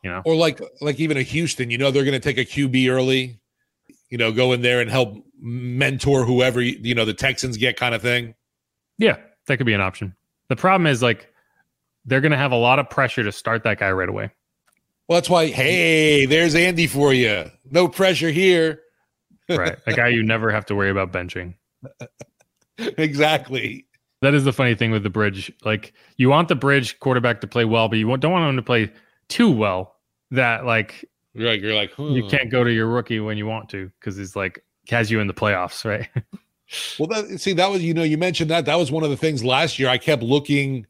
you 0.02 0.10
know, 0.10 0.20
or 0.24 0.34
like 0.34 0.60
like 0.80 1.00
even 1.00 1.16
a 1.16 1.22
Houston, 1.22 1.70
you 1.70 1.78
know, 1.78 1.90
they're 1.90 2.04
going 2.04 2.20
to 2.20 2.34
take 2.34 2.38
a 2.38 2.44
QB 2.44 2.90
early, 2.90 3.38
you 4.10 4.18
know, 4.18 4.32
go 4.32 4.52
in 4.52 4.62
there 4.62 4.80
and 4.80 4.90
help 4.90 5.24
mentor 5.40 6.24
whoever 6.24 6.60
you 6.60 6.94
know 6.94 7.04
the 7.04 7.14
Texans 7.14 7.56
get 7.56 7.76
kind 7.76 7.94
of 7.94 8.02
thing. 8.02 8.34
Yeah, 8.98 9.16
that 9.46 9.56
could 9.56 9.66
be 9.66 9.74
an 9.74 9.80
option. 9.80 10.14
The 10.48 10.56
problem 10.56 10.86
is 10.86 11.02
like 11.02 11.32
they're 12.04 12.20
going 12.20 12.32
to 12.32 12.38
have 12.38 12.52
a 12.52 12.56
lot 12.56 12.78
of 12.78 12.88
pressure 12.90 13.22
to 13.22 13.32
start 13.32 13.64
that 13.64 13.78
guy 13.78 13.90
right 13.90 14.08
away. 14.08 14.30
Well, 15.08 15.18
that's 15.18 15.28
why. 15.28 15.48
Hey, 15.48 16.26
there's 16.26 16.54
Andy 16.54 16.86
for 16.86 17.12
you. 17.12 17.50
No 17.70 17.88
pressure 17.88 18.30
here. 18.30 18.80
right, 19.48 19.76
a 19.86 19.92
guy 19.92 20.08
you 20.08 20.22
never 20.22 20.50
have 20.50 20.64
to 20.66 20.74
worry 20.74 20.90
about 20.90 21.12
benching. 21.12 21.54
exactly. 22.78 23.86
That 24.22 24.32
is 24.32 24.44
the 24.44 24.54
funny 24.54 24.74
thing 24.74 24.90
with 24.90 25.02
the 25.02 25.10
bridge. 25.10 25.52
Like 25.64 25.92
you 26.16 26.30
want 26.30 26.48
the 26.48 26.54
bridge 26.54 26.98
quarterback 26.98 27.42
to 27.42 27.46
play 27.46 27.66
well, 27.66 27.88
but 27.90 27.98
you 27.98 28.16
don't 28.16 28.32
want 28.32 28.48
him 28.48 28.56
to 28.56 28.62
play 28.62 28.90
too 29.28 29.50
well. 29.50 29.96
That 30.30 30.64
like 30.64 31.04
you're 31.34 31.50
like 31.50 31.60
you're 31.60 31.74
like 31.74 31.92
you 31.98 32.26
can't 32.28 32.50
go 32.50 32.64
to 32.64 32.72
your 32.72 32.86
rookie 32.86 33.20
when 33.20 33.36
you 33.36 33.46
want 33.46 33.68
to 33.70 33.90
because 33.98 34.16
he's 34.16 34.36
like 34.36 34.64
has 34.88 35.10
you 35.10 35.20
in 35.20 35.26
the 35.26 35.34
playoffs, 35.34 35.84
right? 35.84 36.08
well, 36.98 37.08
that, 37.08 37.40
see 37.40 37.52
that 37.54 37.70
was 37.70 37.82
you 37.82 37.94
know 37.94 38.02
you 38.02 38.18
mentioned 38.18 38.50
that 38.50 38.64
that 38.66 38.76
was 38.76 38.90
one 38.90 39.04
of 39.04 39.10
the 39.10 39.16
things 39.16 39.44
last 39.44 39.78
year. 39.78 39.88
I 39.88 39.98
kept 39.98 40.22
looking 40.22 40.86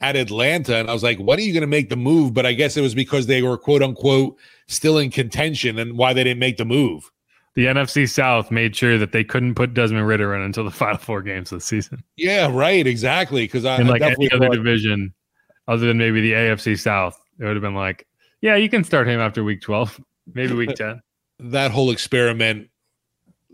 at 0.00 0.16
Atlanta, 0.16 0.76
and 0.76 0.88
I 0.88 0.92
was 0.92 1.02
like, 1.02 1.18
when 1.18 1.38
are 1.38 1.42
you 1.42 1.52
going 1.52 1.62
to 1.62 1.66
make 1.66 1.88
the 1.88 1.96
move? 1.96 2.32
But 2.32 2.46
I 2.46 2.52
guess 2.52 2.76
it 2.76 2.82
was 2.82 2.94
because 2.94 3.26
they 3.26 3.42
were 3.42 3.58
quote 3.58 3.82
unquote 3.82 4.38
still 4.68 4.98
in 4.98 5.10
contention 5.10 5.78
and 5.78 5.98
why 5.98 6.12
they 6.12 6.24
didn't 6.24 6.40
make 6.40 6.56
the 6.56 6.64
move. 6.64 7.10
The 7.54 7.66
NFC 7.66 8.08
South 8.08 8.52
made 8.52 8.76
sure 8.76 8.98
that 8.98 9.10
they 9.10 9.24
couldn't 9.24 9.56
put 9.56 9.74
Desmond 9.74 10.06
Ridder 10.06 10.34
in 10.36 10.42
until 10.42 10.64
the 10.64 10.70
final 10.72 10.98
four 10.98 11.22
games 11.22 11.50
of 11.50 11.58
the 11.58 11.64
season. 11.64 12.04
Yeah, 12.16 12.48
right, 12.52 12.86
exactly. 12.86 13.44
Because 13.44 13.64
I 13.64 13.80
in 13.80 13.88
like 13.88 14.02
any 14.02 14.30
other 14.30 14.46
thought- 14.46 14.54
division, 14.54 15.12
other 15.66 15.86
than 15.86 15.98
maybe 15.98 16.20
the 16.20 16.32
AFC 16.32 16.78
South, 16.78 17.20
it 17.40 17.44
would 17.44 17.56
have 17.56 17.62
been 17.62 17.74
like, 17.74 18.06
yeah, 18.40 18.56
you 18.56 18.68
can 18.68 18.84
start 18.84 19.08
him 19.08 19.20
after 19.20 19.44
week 19.44 19.60
twelve, 19.60 20.00
maybe 20.34 20.54
week 20.54 20.74
ten. 20.76 21.00
That 21.40 21.70
whole 21.70 21.90
experiment 21.90 22.68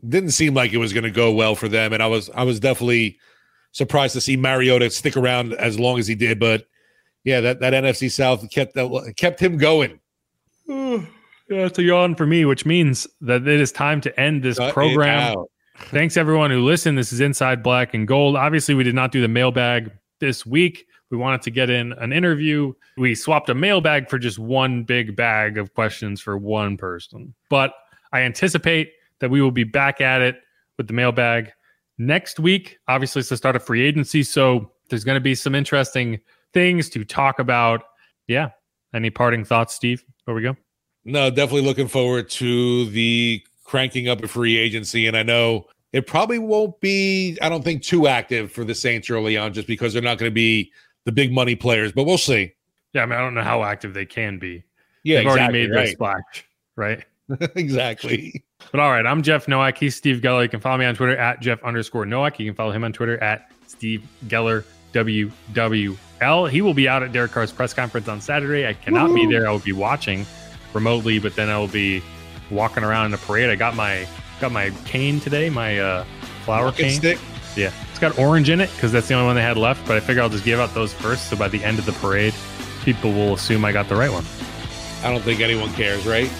didn't 0.07 0.31
seem 0.33 0.55
like 0.55 0.73
it 0.73 0.79
was 0.79 0.92
going 0.92 1.05
to 1.05 1.11
go 1.11 1.33
well 1.33 1.55
for 1.55 1.68
them, 1.68 1.92
and 1.92 2.03
I 2.03 2.07
was 2.07 2.31
I 2.31 2.44
was 2.44 2.61
definitely 2.61 3.18
surprised 3.73 4.14
to 4.14 4.20
see 4.20 4.37
Mariota 4.37 4.90
stick 4.90 5.16
around 5.16 5.53
as 5.55 5.79
long 5.79 5.99
as 5.99 6.07
he 6.07 6.14
did. 6.14 6.38
But 6.38 6.66
yeah, 7.25 7.40
that, 7.40 7.61
that 7.61 7.73
NFC 7.73 8.11
South 8.11 8.49
kept 8.51 8.75
that, 8.75 9.14
kept 9.16 9.40
him 9.40 9.59
going. 9.59 10.01
yeah, 10.68 11.01
it's 11.49 11.79
a 11.79 11.83
yawn 11.83 12.14
for 12.14 12.27
me, 12.27 12.44
which 12.44 12.64
means 12.64 13.07
that 13.20 13.47
it 13.47 13.61
is 13.61 13.73
time 13.73 14.01
to 14.03 14.20
end 14.20 14.42
this 14.42 14.59
Cut 14.59 14.73
program. 14.73 15.35
Thanks 15.87 16.16
everyone 16.16 16.51
who 16.51 16.61
listened. 16.61 16.97
This 16.97 17.12
is 17.12 17.20
Inside 17.20 17.62
Black 17.62 17.94
and 17.94 18.07
Gold. 18.07 18.37
Obviously, 18.37 18.75
we 18.75 18.85
did 18.85 18.94
not 18.94 19.11
do 19.11 19.20
the 19.20 19.29
mailbag 19.29 19.90
this 20.20 20.47
week. 20.47 20.87
We 21.14 21.20
wanted 21.20 21.42
to 21.42 21.53
get 21.53 21.70
in 21.70 21.92
an 21.92 22.12
interview. 22.12 22.72
We 22.96 23.14
swapped 23.14 23.48
a 23.48 23.55
mailbag 23.55 24.11
for 24.11 24.18
just 24.18 24.37
one 24.37 24.83
big 24.83 25.14
bag 25.14 25.59
of 25.59 25.72
questions 25.72 26.20
for 26.20 26.37
one 26.37 26.77
person. 26.77 27.33
But 27.48 27.72
I 28.12 28.22
anticipate 28.22 28.90
that 29.20 29.31
we 29.31 29.40
will 29.40 29.53
be 29.53 29.62
back 29.62 30.00
at 30.00 30.22
it 30.22 30.40
with 30.77 30.88
the 30.88 30.92
mailbag 30.92 31.53
next 31.98 32.40
week. 32.40 32.79
Obviously, 32.88 33.20
it's 33.20 33.29
the 33.29 33.37
start 33.37 33.55
of 33.55 33.62
free 33.62 33.87
agency. 33.87 34.24
So 34.24 34.72
there's 34.90 35.05
going 35.05 35.14
to 35.14 35.20
be 35.20 35.37
some 35.37 35.55
interesting 35.55 36.18
things 36.53 36.90
to 36.90 37.05
talk 37.05 37.38
about. 37.38 37.85
Yeah. 38.27 38.50
Any 38.92 39.11
parting 39.11 39.44
thoughts, 39.44 39.72
Steve, 39.72 40.05
before 40.18 40.35
we 40.35 40.42
go? 40.42 40.57
No, 41.05 41.31
definitely 41.31 41.62
looking 41.62 41.87
forward 41.87 42.29
to 42.31 42.90
the 42.90 43.40
cranking 43.62 44.09
up 44.09 44.20
a 44.24 44.27
free 44.27 44.57
agency. 44.57 45.07
And 45.07 45.16
I 45.16 45.22
know 45.22 45.66
it 45.92 46.09
probably 46.09 46.40
won't 46.40 46.81
be, 46.81 47.38
I 47.40 47.48
don't 47.48 47.62
think, 47.62 47.85
too 47.85 48.09
active 48.09 48.50
for 48.50 48.64
the 48.64 48.74
Saints 48.74 49.11
early 49.11 49.37
on 49.37 49.53
just 49.53 49.68
because 49.68 49.92
they're 49.92 50.03
not 50.03 50.18
going 50.18 50.29
to 50.29 50.35
be 50.35 50.72
the 51.05 51.12
big 51.12 51.33
money 51.33 51.55
players, 51.55 51.93
but 51.93 52.05
we'll 52.05 52.19
see. 52.19 52.53
Yeah. 52.93 53.03
I 53.03 53.07
mean, 53.07 53.19
I 53.19 53.21
don't 53.21 53.35
know 53.35 53.43
how 53.43 53.62
active 53.62 53.95
they 53.95 54.07
can 54.07 54.38
be. 54.38 54.64
Yeah. 55.03 55.19
They've 55.19 55.27
exactly, 55.27 55.40
already 55.40 55.53
made 55.53 55.71
right. 55.71 55.85
their 55.85 55.93
splash, 55.93 56.45
right? 56.77 57.05
exactly. 57.57 58.45
But 58.71 58.81
all 58.81 58.90
right, 58.90 59.07
I'm 59.07 59.23
Jeff 59.23 59.49
Nowak. 59.49 59.79
He's 59.79 59.97
Steve 59.97 60.21
Geller. 60.21 60.43
You 60.43 60.49
can 60.49 60.61
follow 60.61 60.79
me 60.79 60.85
on 60.85 60.95
Twitter 60.95 61.17
at 61.17 61.40
Jeff 61.40 61.62
underscore 61.62 62.07
Nowak. 62.07 62.38
You 62.38 62.47
can 62.47 62.55
follow 62.55 62.73
him 62.73 62.85
on 62.85 62.93
Twitter 62.93 63.23
at 63.23 63.51
Steve 63.67 64.03
Geller 64.27 64.64
WWL. 64.93 66.51
He 66.51 66.62
will 66.62 66.75
be 66.75 66.88
out 66.88 67.03
at 67.03 67.12
Derek 67.12 67.33
Carr's 67.33 67.53
press 67.53 67.75
conference 67.75 68.09
on 68.09 68.21
Saturday. 68.21 68.67
I 68.67 68.73
cannot 68.73 69.11
Woo-hoo. 69.11 69.29
be 69.29 69.35
there. 69.35 69.47
I 69.49 69.51
will 69.51 69.59
be 69.59 69.73
watching 69.73 70.25
remotely, 70.73 71.19
but 71.19 71.35
then 71.35 71.51
I 71.51 71.59
will 71.59 71.69
be 71.69 72.03
walking 72.51 72.85
around 72.85 73.07
in 73.07 73.11
the 73.11 73.19
parade. 73.19 73.51
I 73.51 73.57
got 73.57 73.75
my 73.75 74.07
got 74.40 74.53
my 74.53 74.71
cane 74.85 75.21
today, 75.21 75.51
my 75.51 75.79
uh, 75.79 76.05
flower 76.45 76.67
Walking 76.67 76.87
cane. 76.87 76.99
Stick. 76.99 77.19
Yeah, 77.57 77.73
got 78.09 78.19
orange 78.19 78.51
in 78.51 78.61
it 78.61 78.71
because 78.73 78.93
that's 78.93 79.09
the 79.09 79.14
only 79.14 79.27
one 79.27 79.37
they 79.37 79.43
had 79.43 79.57
left. 79.57 79.87
But 79.87 79.97
I 79.97 80.01
figure 80.01 80.23
I'll 80.23 80.29
just 80.29 80.45
give 80.45 80.61
out 80.61 80.75
those 80.75 80.93
first, 80.93 81.31
so 81.31 81.37
by 81.37 81.49
the 81.49 81.62
end 81.64 81.79
of 81.79 81.87
the 81.87 81.93
parade, 81.93 82.35
people 82.85 83.12
will 83.12 83.35
assume 83.35 83.64
I 83.64 83.73
got 83.73 83.88
the 83.88 83.97
right 83.97 84.12
one. 84.12 84.25
I 85.03 85.11
don't 85.11 85.23
think 85.23 85.40
anyone 85.40 85.73
cares, 85.73 86.07
right? 86.07 86.31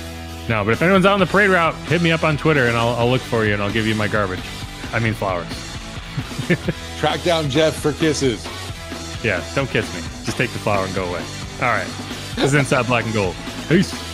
No, 0.48 0.62
but 0.62 0.72
if 0.72 0.83
anyone's 0.83 1.07
out 1.07 1.14
on 1.14 1.20
the 1.20 1.27
parade 1.27 1.50
route, 1.50 1.74
hit 1.87 2.03
me 2.03 2.12
up 2.12 2.22
on 2.22 2.37
Twitter 2.37 2.66
and 2.66 2.77
I'll, 2.77 2.94
I'll 2.96 3.09
look 3.09 3.22
for 3.22 3.46
you 3.46 3.55
and 3.55 3.62
I'll 3.62 3.72
give 3.72 3.87
you 3.87 3.94
my 3.94 4.09
garbage. 4.09 4.42
I 4.92 4.98
mean 4.98 5.14
flowers. 5.14 5.46
Track 6.98 7.22
down 7.22 7.48
Jeff 7.48 7.74
for 7.74 7.92
kisses. 7.92 8.46
Yeah, 9.24 9.42
don't 9.55 9.68
kiss 9.70 9.92
me. 9.94 10.00
Just 10.24 10.37
take 10.37 10.50
the 10.50 10.59
flower 10.59 10.85
and 10.85 10.94
go 10.94 11.05
away. 11.05 11.22
All 11.62 11.68
right. 11.68 11.88
This 12.37 12.44
is 12.44 12.55
Inside 12.55 12.87
Black 12.87 13.05
and 13.05 13.14
Gold. 13.14 13.35
Peace. 13.68 14.13